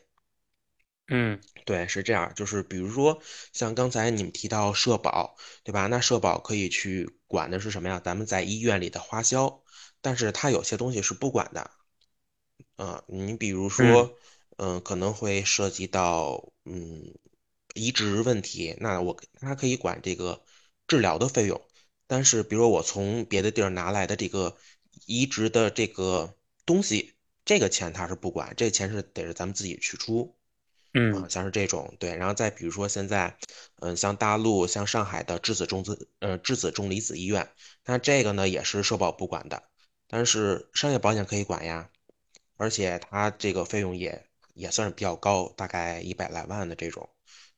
[1.10, 3.22] 嗯，对，是这样，就是比如说
[3.54, 5.86] 像刚才你们提到社保，对吧？
[5.86, 8.02] 那社保可以去管的是什么呀？
[8.04, 9.62] 咱们在医院里的花销，
[10.02, 11.70] 但是它有些东西是不管的。
[12.78, 14.18] 啊，你比如说，
[14.58, 17.16] 嗯，可能会涉及到嗯。
[17.76, 20.42] 移植问题，那我他可以管这个
[20.88, 21.62] 治疗的费用，
[22.08, 24.58] 但是比如我从别的地儿拿来的这个
[25.06, 26.36] 移植的这个
[26.66, 27.14] 东西，
[27.46, 30.36] 这个钱他是不管，这个钱是得是咱们自己去出，
[30.94, 33.38] 嗯，像是这种对，然后再比如说现在，
[33.76, 37.48] 嗯，像大陆像上海的质子中子呃质子重离子医院，
[37.86, 39.70] 那这个呢也是社保不管的，
[40.08, 41.92] 但是商业保险可以管呀，
[42.56, 44.27] 而且它这个费用也
[44.58, 47.10] 也算是比较高，大概一百来万的这种。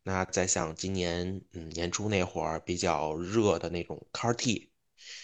[0.03, 4.71] 那再像今年嗯年初那会儿比较热的那种 CAR-T，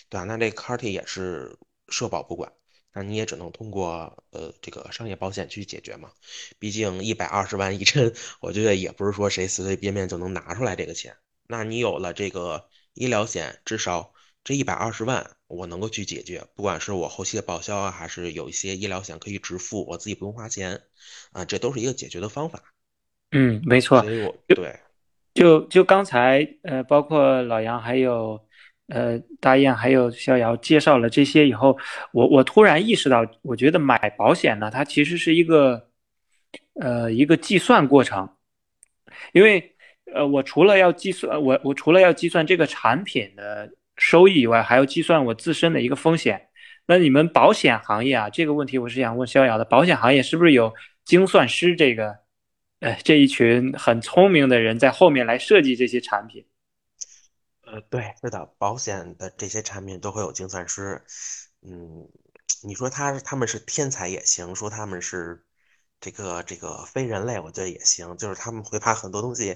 [0.09, 0.23] 对吧？
[0.23, 1.57] 那这 CAR-T 也是
[1.89, 2.51] 社保不管，
[2.93, 6.11] 那你也只能通过呃这个商业保险去解决嘛。
[6.59, 11.15] 毕竟一百二十万一针，我觉得也不是说谁随随便便就能拿出来这个钱。
[11.47, 14.13] 那你有了这个医疗险，至少
[14.45, 20.79] 这一百二十万我能够去解决，不管是我后期的报销啊，还是有一些医疗险可以直付，我自己不用花钱
[21.31, 22.61] 啊，这都是一个解决的方法。
[23.31, 24.01] 嗯，没错。
[24.01, 24.79] 所以我对，
[25.33, 28.39] 就就刚才呃，包括老杨还有
[28.87, 31.75] 呃大雁还有逍遥介绍了这些以后，
[32.13, 35.89] 我我突然意识到，我觉得买保险呢，它其实是一个
[36.79, 38.29] 呃一个计算过程，
[39.33, 39.75] 因为
[40.13, 46.49] 呃我除了要计算我我除了要计算这个产品的收益以外，还要计算我自身的一个风险。
[46.87, 50.73] 那你们保险行业啊，这个问题我是想问逍遥的，保险行业是不是有
[51.03, 52.19] 精算师这个？
[52.79, 56.45] 呃，这一群很聪明的人在后面来设计这些产品。
[57.61, 61.01] 呃，对，是的，保险的这些产品都会有精算师。
[61.61, 62.07] 嗯，
[62.63, 65.43] 你说他他们是天才也行，说他们是
[65.99, 68.15] 这个这个非人类，我觉得也行。
[68.17, 69.55] 就是他们会把很多东西，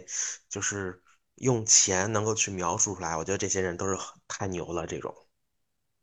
[0.50, 1.00] 就是
[1.40, 3.16] 用钱能够去描述出来。
[3.16, 5.14] 我觉得这些人都是太牛了，这种。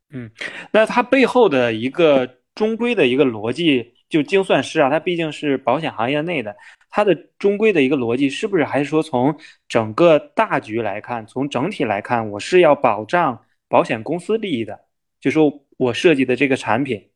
[0.09, 0.31] 嗯，
[0.71, 6.55] 那他背后的一个中规的一个逻辑，就精算师啊，他毕竟是保险行业内的。
[6.89, 14.79] 它的中规的一个逻辑是不是还是说从整个大局来看，从整体来看，我是要保障保险公司利益的，
[15.19, 17.11] 就说我设计的这个产品。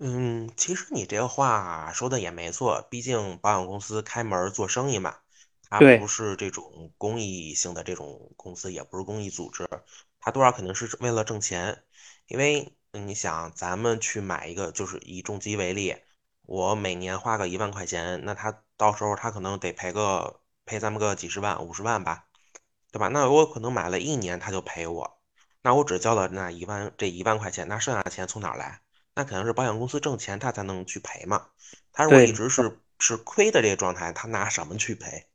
[0.00, 5.16] 嗯，其实你这个话说的也没错，毕竟保险公司开门做生意嘛，
[5.70, 9.68] 它不是这种公益性的这种公司，也不是公益组织，
[10.20, 11.84] 它多少肯定是为了挣钱。
[12.26, 15.96] 因为你想，咱们去买一个，就是以重疾为例。
[16.42, 22.26] 我每年花个一万块钱，那他到时候他可能得赔个赔咱们个几十万、五十万吧，
[22.90, 23.08] 对吧？
[23.08, 25.20] 那我可能买了一年他就赔我，
[25.62, 28.80] 那我只交了那一万这一万块钱，那剩下的钱从哪来？
[29.14, 31.48] 那肯定是保险公司挣钱，他才能去赔嘛。
[31.92, 35.27] 他如果一直是是亏的这个状态，他拿什么去赔？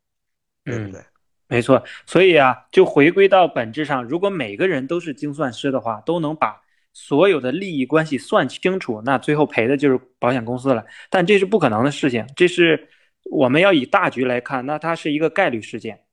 [0.64, 1.01] 对不对？
[1.47, 1.84] 没错。
[2.05, 6.61] 所以啊，就回归到本质上，如果每个人都是精算师的话，都能把。
[6.95, 10.86] 所有的利益关系算清楚，那最后赔的就是保险公司了。
[11.09, 12.88] 但这是不可能的事情，这是
[13.32, 16.03] 我们要以大局来看，那它是一个概率事件，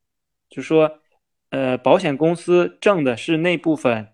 [0.48, 0.90] 就说，
[1.50, 4.08] 呃，保险公司挣的是那部分，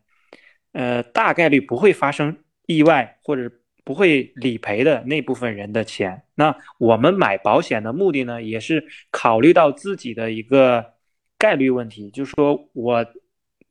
[0.73, 3.49] 呃，大概率不会发生意外或者
[3.87, 6.25] 不会理赔的那部分人的钱。
[6.35, 10.85] 那我们买保险的目的呢，也是考虑到自己的一个
[11.39, 13.07] 概率问题，就是说我。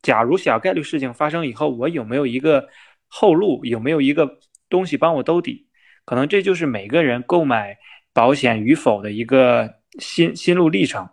[0.02, 2.70] 假如小概率事情发生以后，我有没有一个
[3.08, 3.66] 后路？
[3.66, 4.38] 有没有一个
[4.70, 5.66] 东西帮我兜底？
[6.06, 7.76] 可能这就是每个人购买
[8.14, 11.10] 保险与否的一个心心路历程。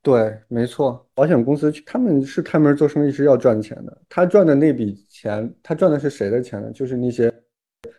[0.00, 4.00] 对，没错，保险公司他们是开门做生意，是要赚钱的。
[4.08, 6.70] 他赚的那笔钱，他赚的是谁的钱呢？
[6.70, 7.28] 就是那些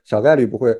[0.08, 0.76] 小概率不会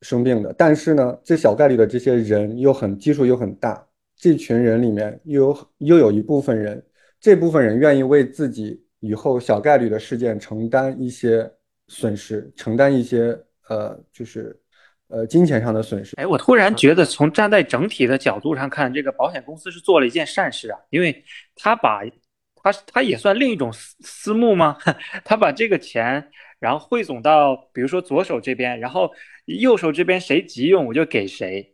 [0.00, 6.84] 生病的，但是呢，这小概率的这些人又很基数又很大，这群人里面又有又有一部分人。
[7.20, 11.48] 这部分人愿意为自己以后小概率的事件承担一些
[11.86, 14.58] 损失，承担一些呃，就是
[15.06, 16.16] 呃金钱上的损失。
[16.16, 22.02] 哎，我突然觉得，从站在整体的角度上看，这个保险公司是做了一件善事啊，因为他把
[22.56, 24.76] 他他也算另一种私私募吗？
[25.24, 26.28] 他把这个钱
[26.62, 29.10] 然后汇总到比如说左手这边，然后
[29.46, 31.70] 右手这边谁急用我就给谁，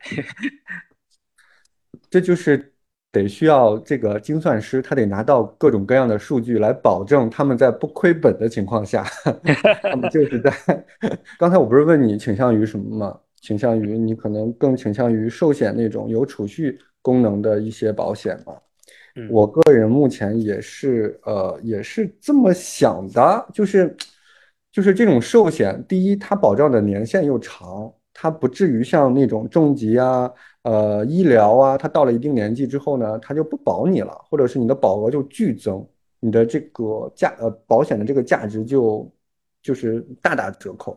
[2.11, 2.72] 这就是。
[3.11, 9.03] 得需要这个精算师，他得拿到各种各样的数据来保证他们在不亏本的情况下，
[9.82, 10.53] 他们就是在。
[11.39, 13.18] 刚才我不是问你倾向于什么吗？
[13.41, 18.53] 倾向于你可能更倾向于寿险那种有储蓄功能的一些保险吗？
[19.30, 23.97] 我个人目前也是呃也是这么想的，就是
[24.79, 30.33] 就是这种寿险，第一它保障的年限又长，它不至于像那种重疾啊。
[30.62, 35.85] 呃，医疗啊，它到了一定年纪之后呢，它就不保你了，或者是你的保额就剧增，
[36.20, 39.12] 你的这个价呃保险的这个价值就
[39.61, 40.97] 就是大打折扣。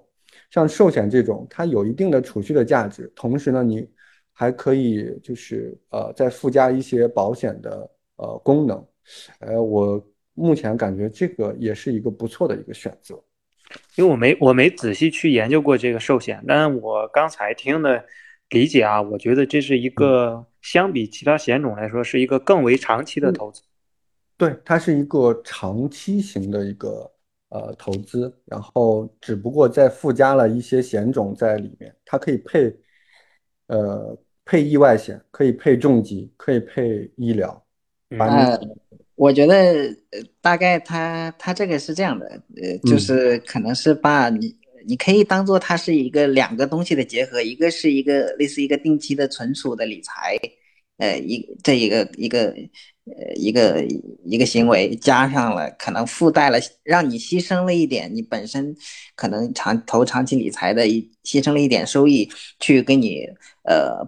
[0.51, 3.89] 像寿险这种，它有一定的储蓄的价值，同时呢，你
[4.31, 8.85] 还可以就是呃再附加一些保险的呃功能。
[9.39, 9.99] 呃，我
[10.35, 13.19] 目前感觉这个也是一个不错的一个选择。
[13.95, 18.03] 因为我没我没仔细去研究过这个寿险，但我刚才听的。
[18.53, 23.61] 理解啊，我觉得这是一个相比其他险种来说，是一个更为长期的投资。
[24.35, 27.09] 对，它是一个长期型的一个
[27.47, 32.77] 呃投资，然后只不过再附加了一些险种在里面，它可以配
[33.67, 37.65] 呃配意外险，可以配重疾，可以配医疗。
[38.09, 38.59] 呃，
[39.21, 39.95] 我觉得
[40.41, 42.25] 大概他他这个是这样的，
[42.61, 44.55] 呃，就是可能是把你。
[44.87, 50.35] 你可以当做它是一个两个东西的结合，一个是一个类似一个定期的存储的理财，
[50.97, 52.47] 呃，一这一个一个
[53.05, 53.85] 呃一个
[54.25, 58.75] 一个行为，加上了可能附带了让你牺牲了一点你本身
[59.15, 62.27] 可能长投长期理财的一牺牲了一点收益，
[62.59, 63.27] 去给你
[63.69, 64.03] 呃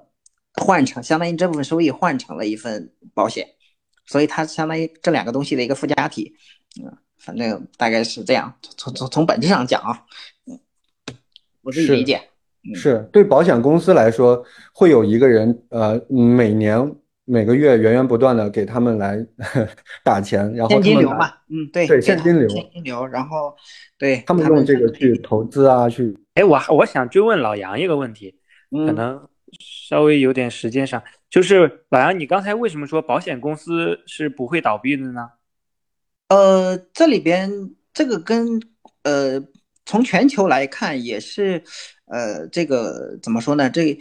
[0.55, 3.47] 换成相当于这部分收益换成了一份保险，
[4.05, 6.35] 所以它相当于这两个东西的一个附加体，
[6.81, 10.05] 嗯，反正大概是这样，从从从本质上讲啊，
[10.45, 10.59] 嗯，
[11.61, 12.21] 我自己理解。
[12.75, 14.41] 是对保险公司来说，
[14.73, 16.95] 会有一个人，呃，每年
[17.25, 19.17] 每个月源源不断的给他们来
[20.01, 23.53] 打钱，然后现金流嘛，嗯，对，对，现金流，现金流，然后
[23.97, 26.17] 对他们用这个去投资啊，去。
[26.35, 28.33] 哎，我我想追问老杨一个问题，
[28.71, 29.21] 可能
[29.59, 31.03] 稍微有点时间上，
[31.33, 35.31] 就是老杨，你刚才为什么说保险公司是不会倒闭的呢？
[36.27, 37.49] 呃，这里边
[37.91, 38.61] 这个跟
[39.01, 39.43] 呃
[39.83, 41.63] 从全球来看也是。
[42.05, 43.67] 呃，这个怎么说呢？
[43.71, 43.97] 这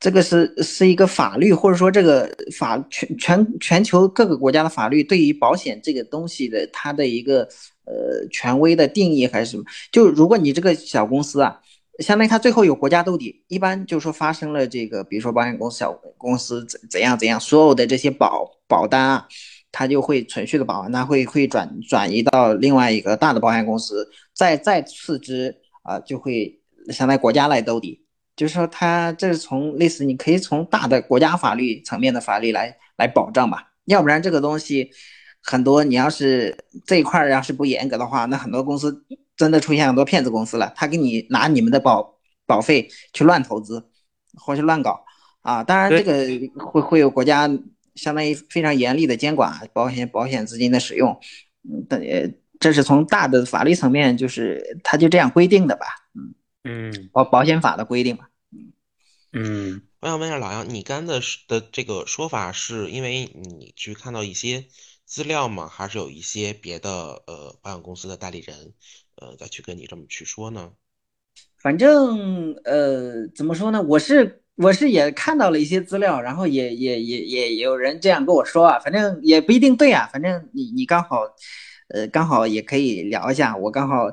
[0.00, 2.28] 这个是是一个法律，或者说这个
[2.58, 7.42] 法全全全球各个国家的法律对于保险这个东西的它的一个
[7.84, 9.62] 呃权威的定义还是什么？
[9.92, 11.60] 就如果你这个小公司啊，
[11.98, 19.28] 相当于它最后有国家兜底，一般就是说发生了这个，比如说保险公司小公司怎怎样怎样，所有的这些保保单啊，
[19.72, 26.56] 它就会存续的保完，它会会转转移到另外一个大的保险公司，再再次之啊就会。
[26.88, 28.02] 相当于国家来兜底，
[28.34, 34.90] 就是说，它这是从类似，你可以从大的国家法律层面的法律来来保障吧，要不然这个东西
[35.42, 39.04] 很多，你要是这一块要是不严格的话，那很多公司
[39.40, 43.88] 真的出现很多骗子公司了，他给你拿你们的保保费去乱投资，
[44.34, 45.02] 或是乱搞
[45.40, 45.64] 啊。
[45.64, 46.26] 当然，这个
[46.62, 47.48] 会会有国家
[47.94, 51.18] 相当于非常严厉的监管保险保险资金的使用，
[51.64, 51.98] 嗯，等
[52.58, 56.34] 这是从大的法律层面，就是他就这样规定的吧，嗯。
[56.62, 58.28] 嗯，保保险法的规定吧。
[58.52, 58.72] 嗯
[59.32, 61.18] 嗯，我想问一下老杨，你刚的
[61.48, 64.66] 的这个说法是因为你去看到一些
[65.06, 65.66] 资料吗？
[65.66, 68.74] 还是有一些别的呃保险公司的代理人
[69.20, 70.72] 呃再去跟你这么去说呢？
[71.62, 73.82] 反正呃怎么说呢？
[73.82, 78.78] 我是我是也看到了一些资料，然后也也也也有人这样跟我说啊。
[78.78, 80.08] 反正也不一定对啊。
[80.12, 81.22] 反正你你刚好
[81.88, 83.56] 呃刚好也可以聊一下。
[83.56, 84.10] 我刚好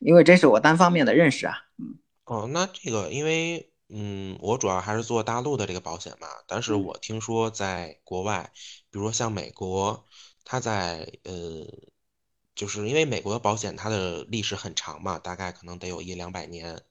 [0.00, 1.54] 因为这是我单方面的认识啊。
[1.78, 1.96] 嗯
[2.28, 8.50] 哦，那这个，因为，嗯，我主要还是做大陆的这个保险嘛，但是我听说在国外，
[8.90, 10.04] 比如说像美国，
[10.44, 11.32] 它在，呃，
[12.58, 16.82] 就是因为美国的保险它的历史很长嘛，大概可能得有一两百年。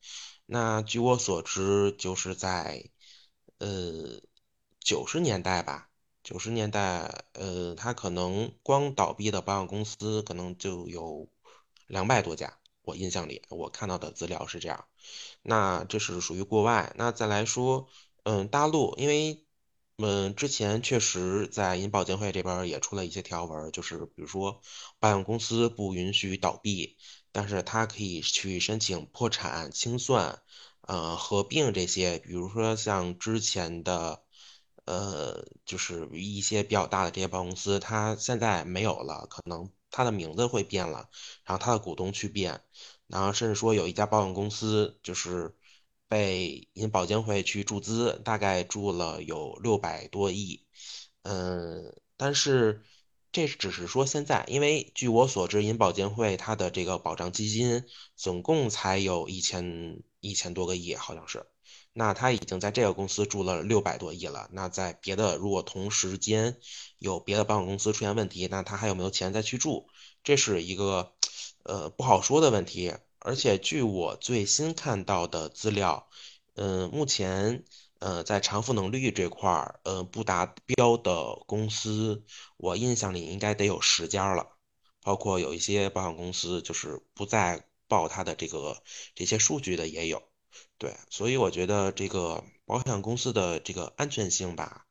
[0.45, 2.89] 那据我所知，就是在，
[3.57, 4.21] 呃，
[4.79, 5.89] 九十年代吧，
[6.23, 11.27] 九十年代，呃，它可能光倒闭的保险公司可能就有
[11.87, 12.57] 两百多家。
[12.83, 14.87] 我印象里，我看到的资料是这样。
[15.41, 16.93] 那这是属于国外。
[16.95, 17.89] 那再来说，
[18.23, 19.45] 嗯，大陆，因为，
[19.99, 24.61] 嗯，之前确实在银保监会这边也出了一些条文，就是比如说，
[24.99, 26.95] 保险公司不允许倒闭，
[27.31, 30.39] 但是它可以去申请破产清算，
[30.81, 32.19] 呃，合并这些。
[32.19, 34.21] 比如说像之前的，
[34.85, 39.71] 呃，就是一些比较大的这些保险公司，它现在没有了，可能。
[39.89, 41.09] 它的名字会变了，
[41.45, 42.61] 然后它的股东去变，
[43.07, 45.56] 然后甚至说有一家保险公司就是
[46.07, 50.65] 被银保监会去注资，大概注了有六百多亿，
[51.23, 52.83] 嗯，但是
[53.31, 57.83] 这只是说现在，因为据我所知，银保监会它的这个保障基金
[58.15, 61.45] 总共才有一千一千多个亿，好像是。
[61.93, 64.47] 那他已经在这个公司注了六百多亿了。
[64.51, 66.57] 那在别的，如果同时间
[66.99, 69.87] 有别的保险公司出现问题，那他还有没有钱再去注？
[70.23, 71.13] 这是一个
[71.63, 72.93] 呃不好说的问题。
[73.27, 76.07] 而且据我最新看到的资料，
[76.55, 77.65] 嗯，目前
[77.99, 82.23] 呃在偿付能力这块儿，呃不达标的公司，
[82.55, 84.47] 我印象里应该得有十家了。
[85.03, 88.77] 包括有一些保险公司就是不再报他的这个
[89.13, 90.23] 这些数据的也有。
[90.77, 94.85] 对，所以我觉得这个保险公司的这个安全性吧，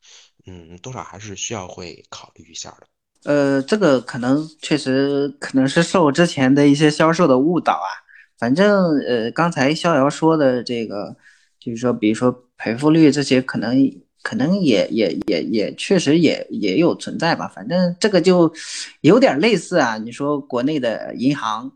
[0.44, 2.86] 嗯，多少还是需要会考虑一下的。
[3.24, 8.04] 呃，这个可能确实可能是受之前的一些销售的误导啊。
[8.38, 11.16] 反正呃，刚才逍遥说的这个，
[11.58, 13.76] 就是说，比如说赔付率这些，可能
[14.22, 17.50] 可能也也也也确实也也有存在吧。
[17.54, 18.52] 反正这个就
[19.00, 21.72] 有点类似啊，你说国内的银行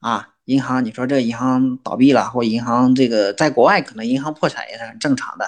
[0.00, 0.30] 啊。
[0.46, 5.44] 银行，你说这银行倒闭了，或银行这个在国外可能银行破产也是很正常的。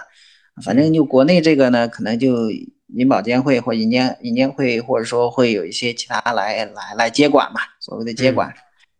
[0.64, 2.50] 反正就国内这个呢，可能就
[2.88, 8.52] 银保监会或银监银监会，或者说会有一些其他来来来接管嘛，所谓的接管。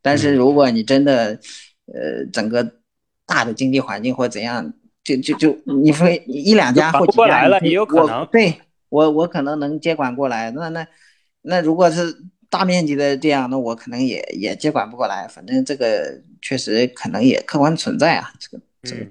[0.09, 1.39] 但是如果你真的，
[1.93, 2.67] 呃，整个
[3.27, 4.73] 大的经济环境或怎样，
[5.05, 8.55] 就就就你说一两家或几家，也有可能对
[8.89, 10.51] 我我可能能接管过来。
[10.53, 10.89] 那那
[11.43, 15.29] 那如果是大面积的这样，那我可能也也接管不过来。
[15.29, 19.03] 反正这个确实可能也客观存在啊，这个这个。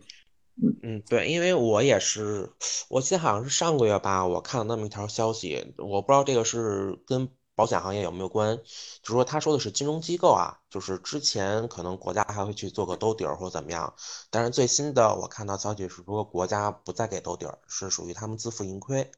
[0.59, 2.49] 嗯嗯，对，因为我也是，
[2.89, 8.55] 我记得好像是上个月吧，我看了那么一条消息，我不知道这个是跟保险行业有没有关，
[9.01, 13.95] 就是说他说的是金融机构啊，就是之前可能国家还会去做个兜底儿或者怎么样，
[14.30, 19.10] 但是最新的我看到消息是说国家不再给兜底儿，是属于他们自负盈亏，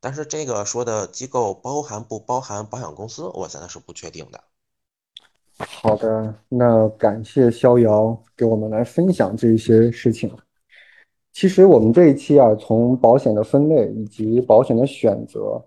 [0.00, 4.44] 但是这个说的机构包含不包含保险公司，我现在是不确定的。
[5.58, 10.32] 好的，那感谢逍遥给我们来分享这些事情。
[11.32, 15.60] 其实我们这一期啊，从保险的分类以及保险的选择，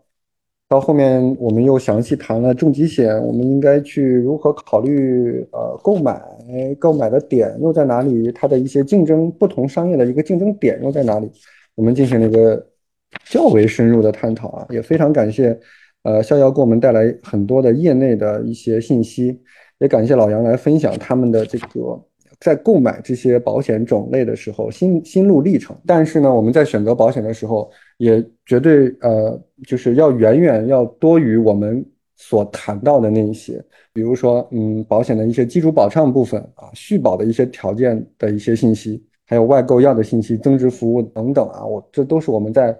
[0.71, 6.23] 到后面我们又详细谈了重疾险，我们应该去如何考虑呃购买，
[6.79, 8.31] 购买的点又在哪里？
[8.31, 11.29] 它的一些竞争不同商业的一个竞争点又在哪里？
[11.75, 12.65] 我们进行了一个
[13.25, 15.59] 较为深入的探讨啊，也非常感谢
[16.03, 19.37] 呃逍遥给我们带来很多的业内的一些信息，
[19.79, 22.01] 也感谢老杨来分享他们的这个。
[22.39, 25.75] 在购买这些保险种类的时候，心心路历程。
[25.85, 27.69] 但是呢，我们在选择保险的时候，
[28.01, 31.85] 也绝对呃，就是要远远要多于我们
[32.17, 42.75] 所谈到的那一些，比如说，嗯，保险的一些基础保障部分啊，续保的一些条件的一些信息，还有外购药的信息、增值服务等等啊，我这都是我们在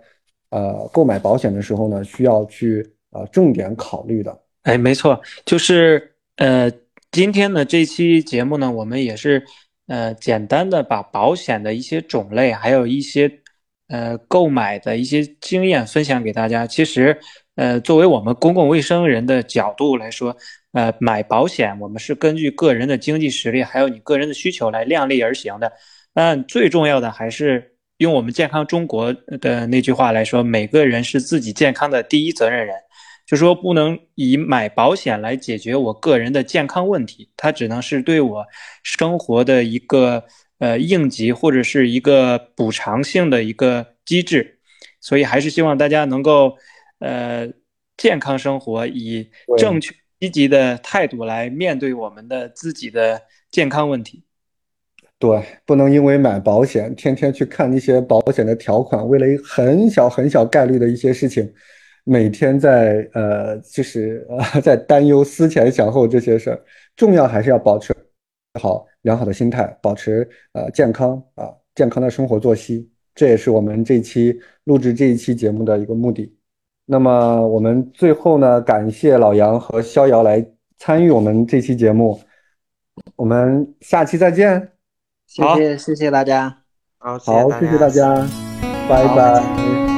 [0.50, 4.38] 呃购买保险的时候呢，需要去呃重点考虑的。
[4.64, 6.72] 哎，没错，就是呃。
[7.14, 9.44] 今天呢，这期节目呢，我们也是，
[9.88, 13.30] 呃，简单的把保险的一些种类，还有一些，
[13.92, 16.66] 呃，购买的一些经验分享给大家。
[16.66, 17.20] 其实，
[17.56, 20.36] 呃，作为我们公共卫生人的角度来说，
[20.72, 25.72] 呃，买保险我们是根据个人的经济实力，还有你个人的需求来量力而行的。
[26.14, 32.76] 但最重要的还是用我们健康中国的那句话来说，每个人是自己健康的第一责任人。
[33.28, 38.46] 就说不能以买保险来解决我个人的健康问题，它只能是对我
[38.84, 40.24] 生活的一个
[40.62, 44.60] 呃应急或者是一个补偿性的一个机制，
[45.00, 46.56] 所以还是希望大家能够
[47.00, 47.50] 呃
[47.98, 54.24] 健康生活，以正确积极的态度来面对我们的自己的健康问题。
[55.18, 61.52] 对，不能因为买保险，天天去看那些保险的条款，为了很小很小概率的一些事情。
[62.04, 66.60] 每天在呃，就是呃， 在担忧思前想后这些事儿，
[66.96, 67.94] 重要还是要保持
[68.60, 76.36] 好良好的心态，保持呃健康啊，健康的生活作息，这也是我们这期录制这一期节目的一个目的。
[76.86, 80.46] 那么我们最后呢，感谢老杨和逍遥来
[80.78, 82.20] 参与我们这期节目，
[83.16, 84.72] 我们下期再见。
[85.28, 86.64] 谢谢谢谢大家，
[86.98, 88.28] 好，好，谢谢大家，
[88.90, 89.91] 拜拜。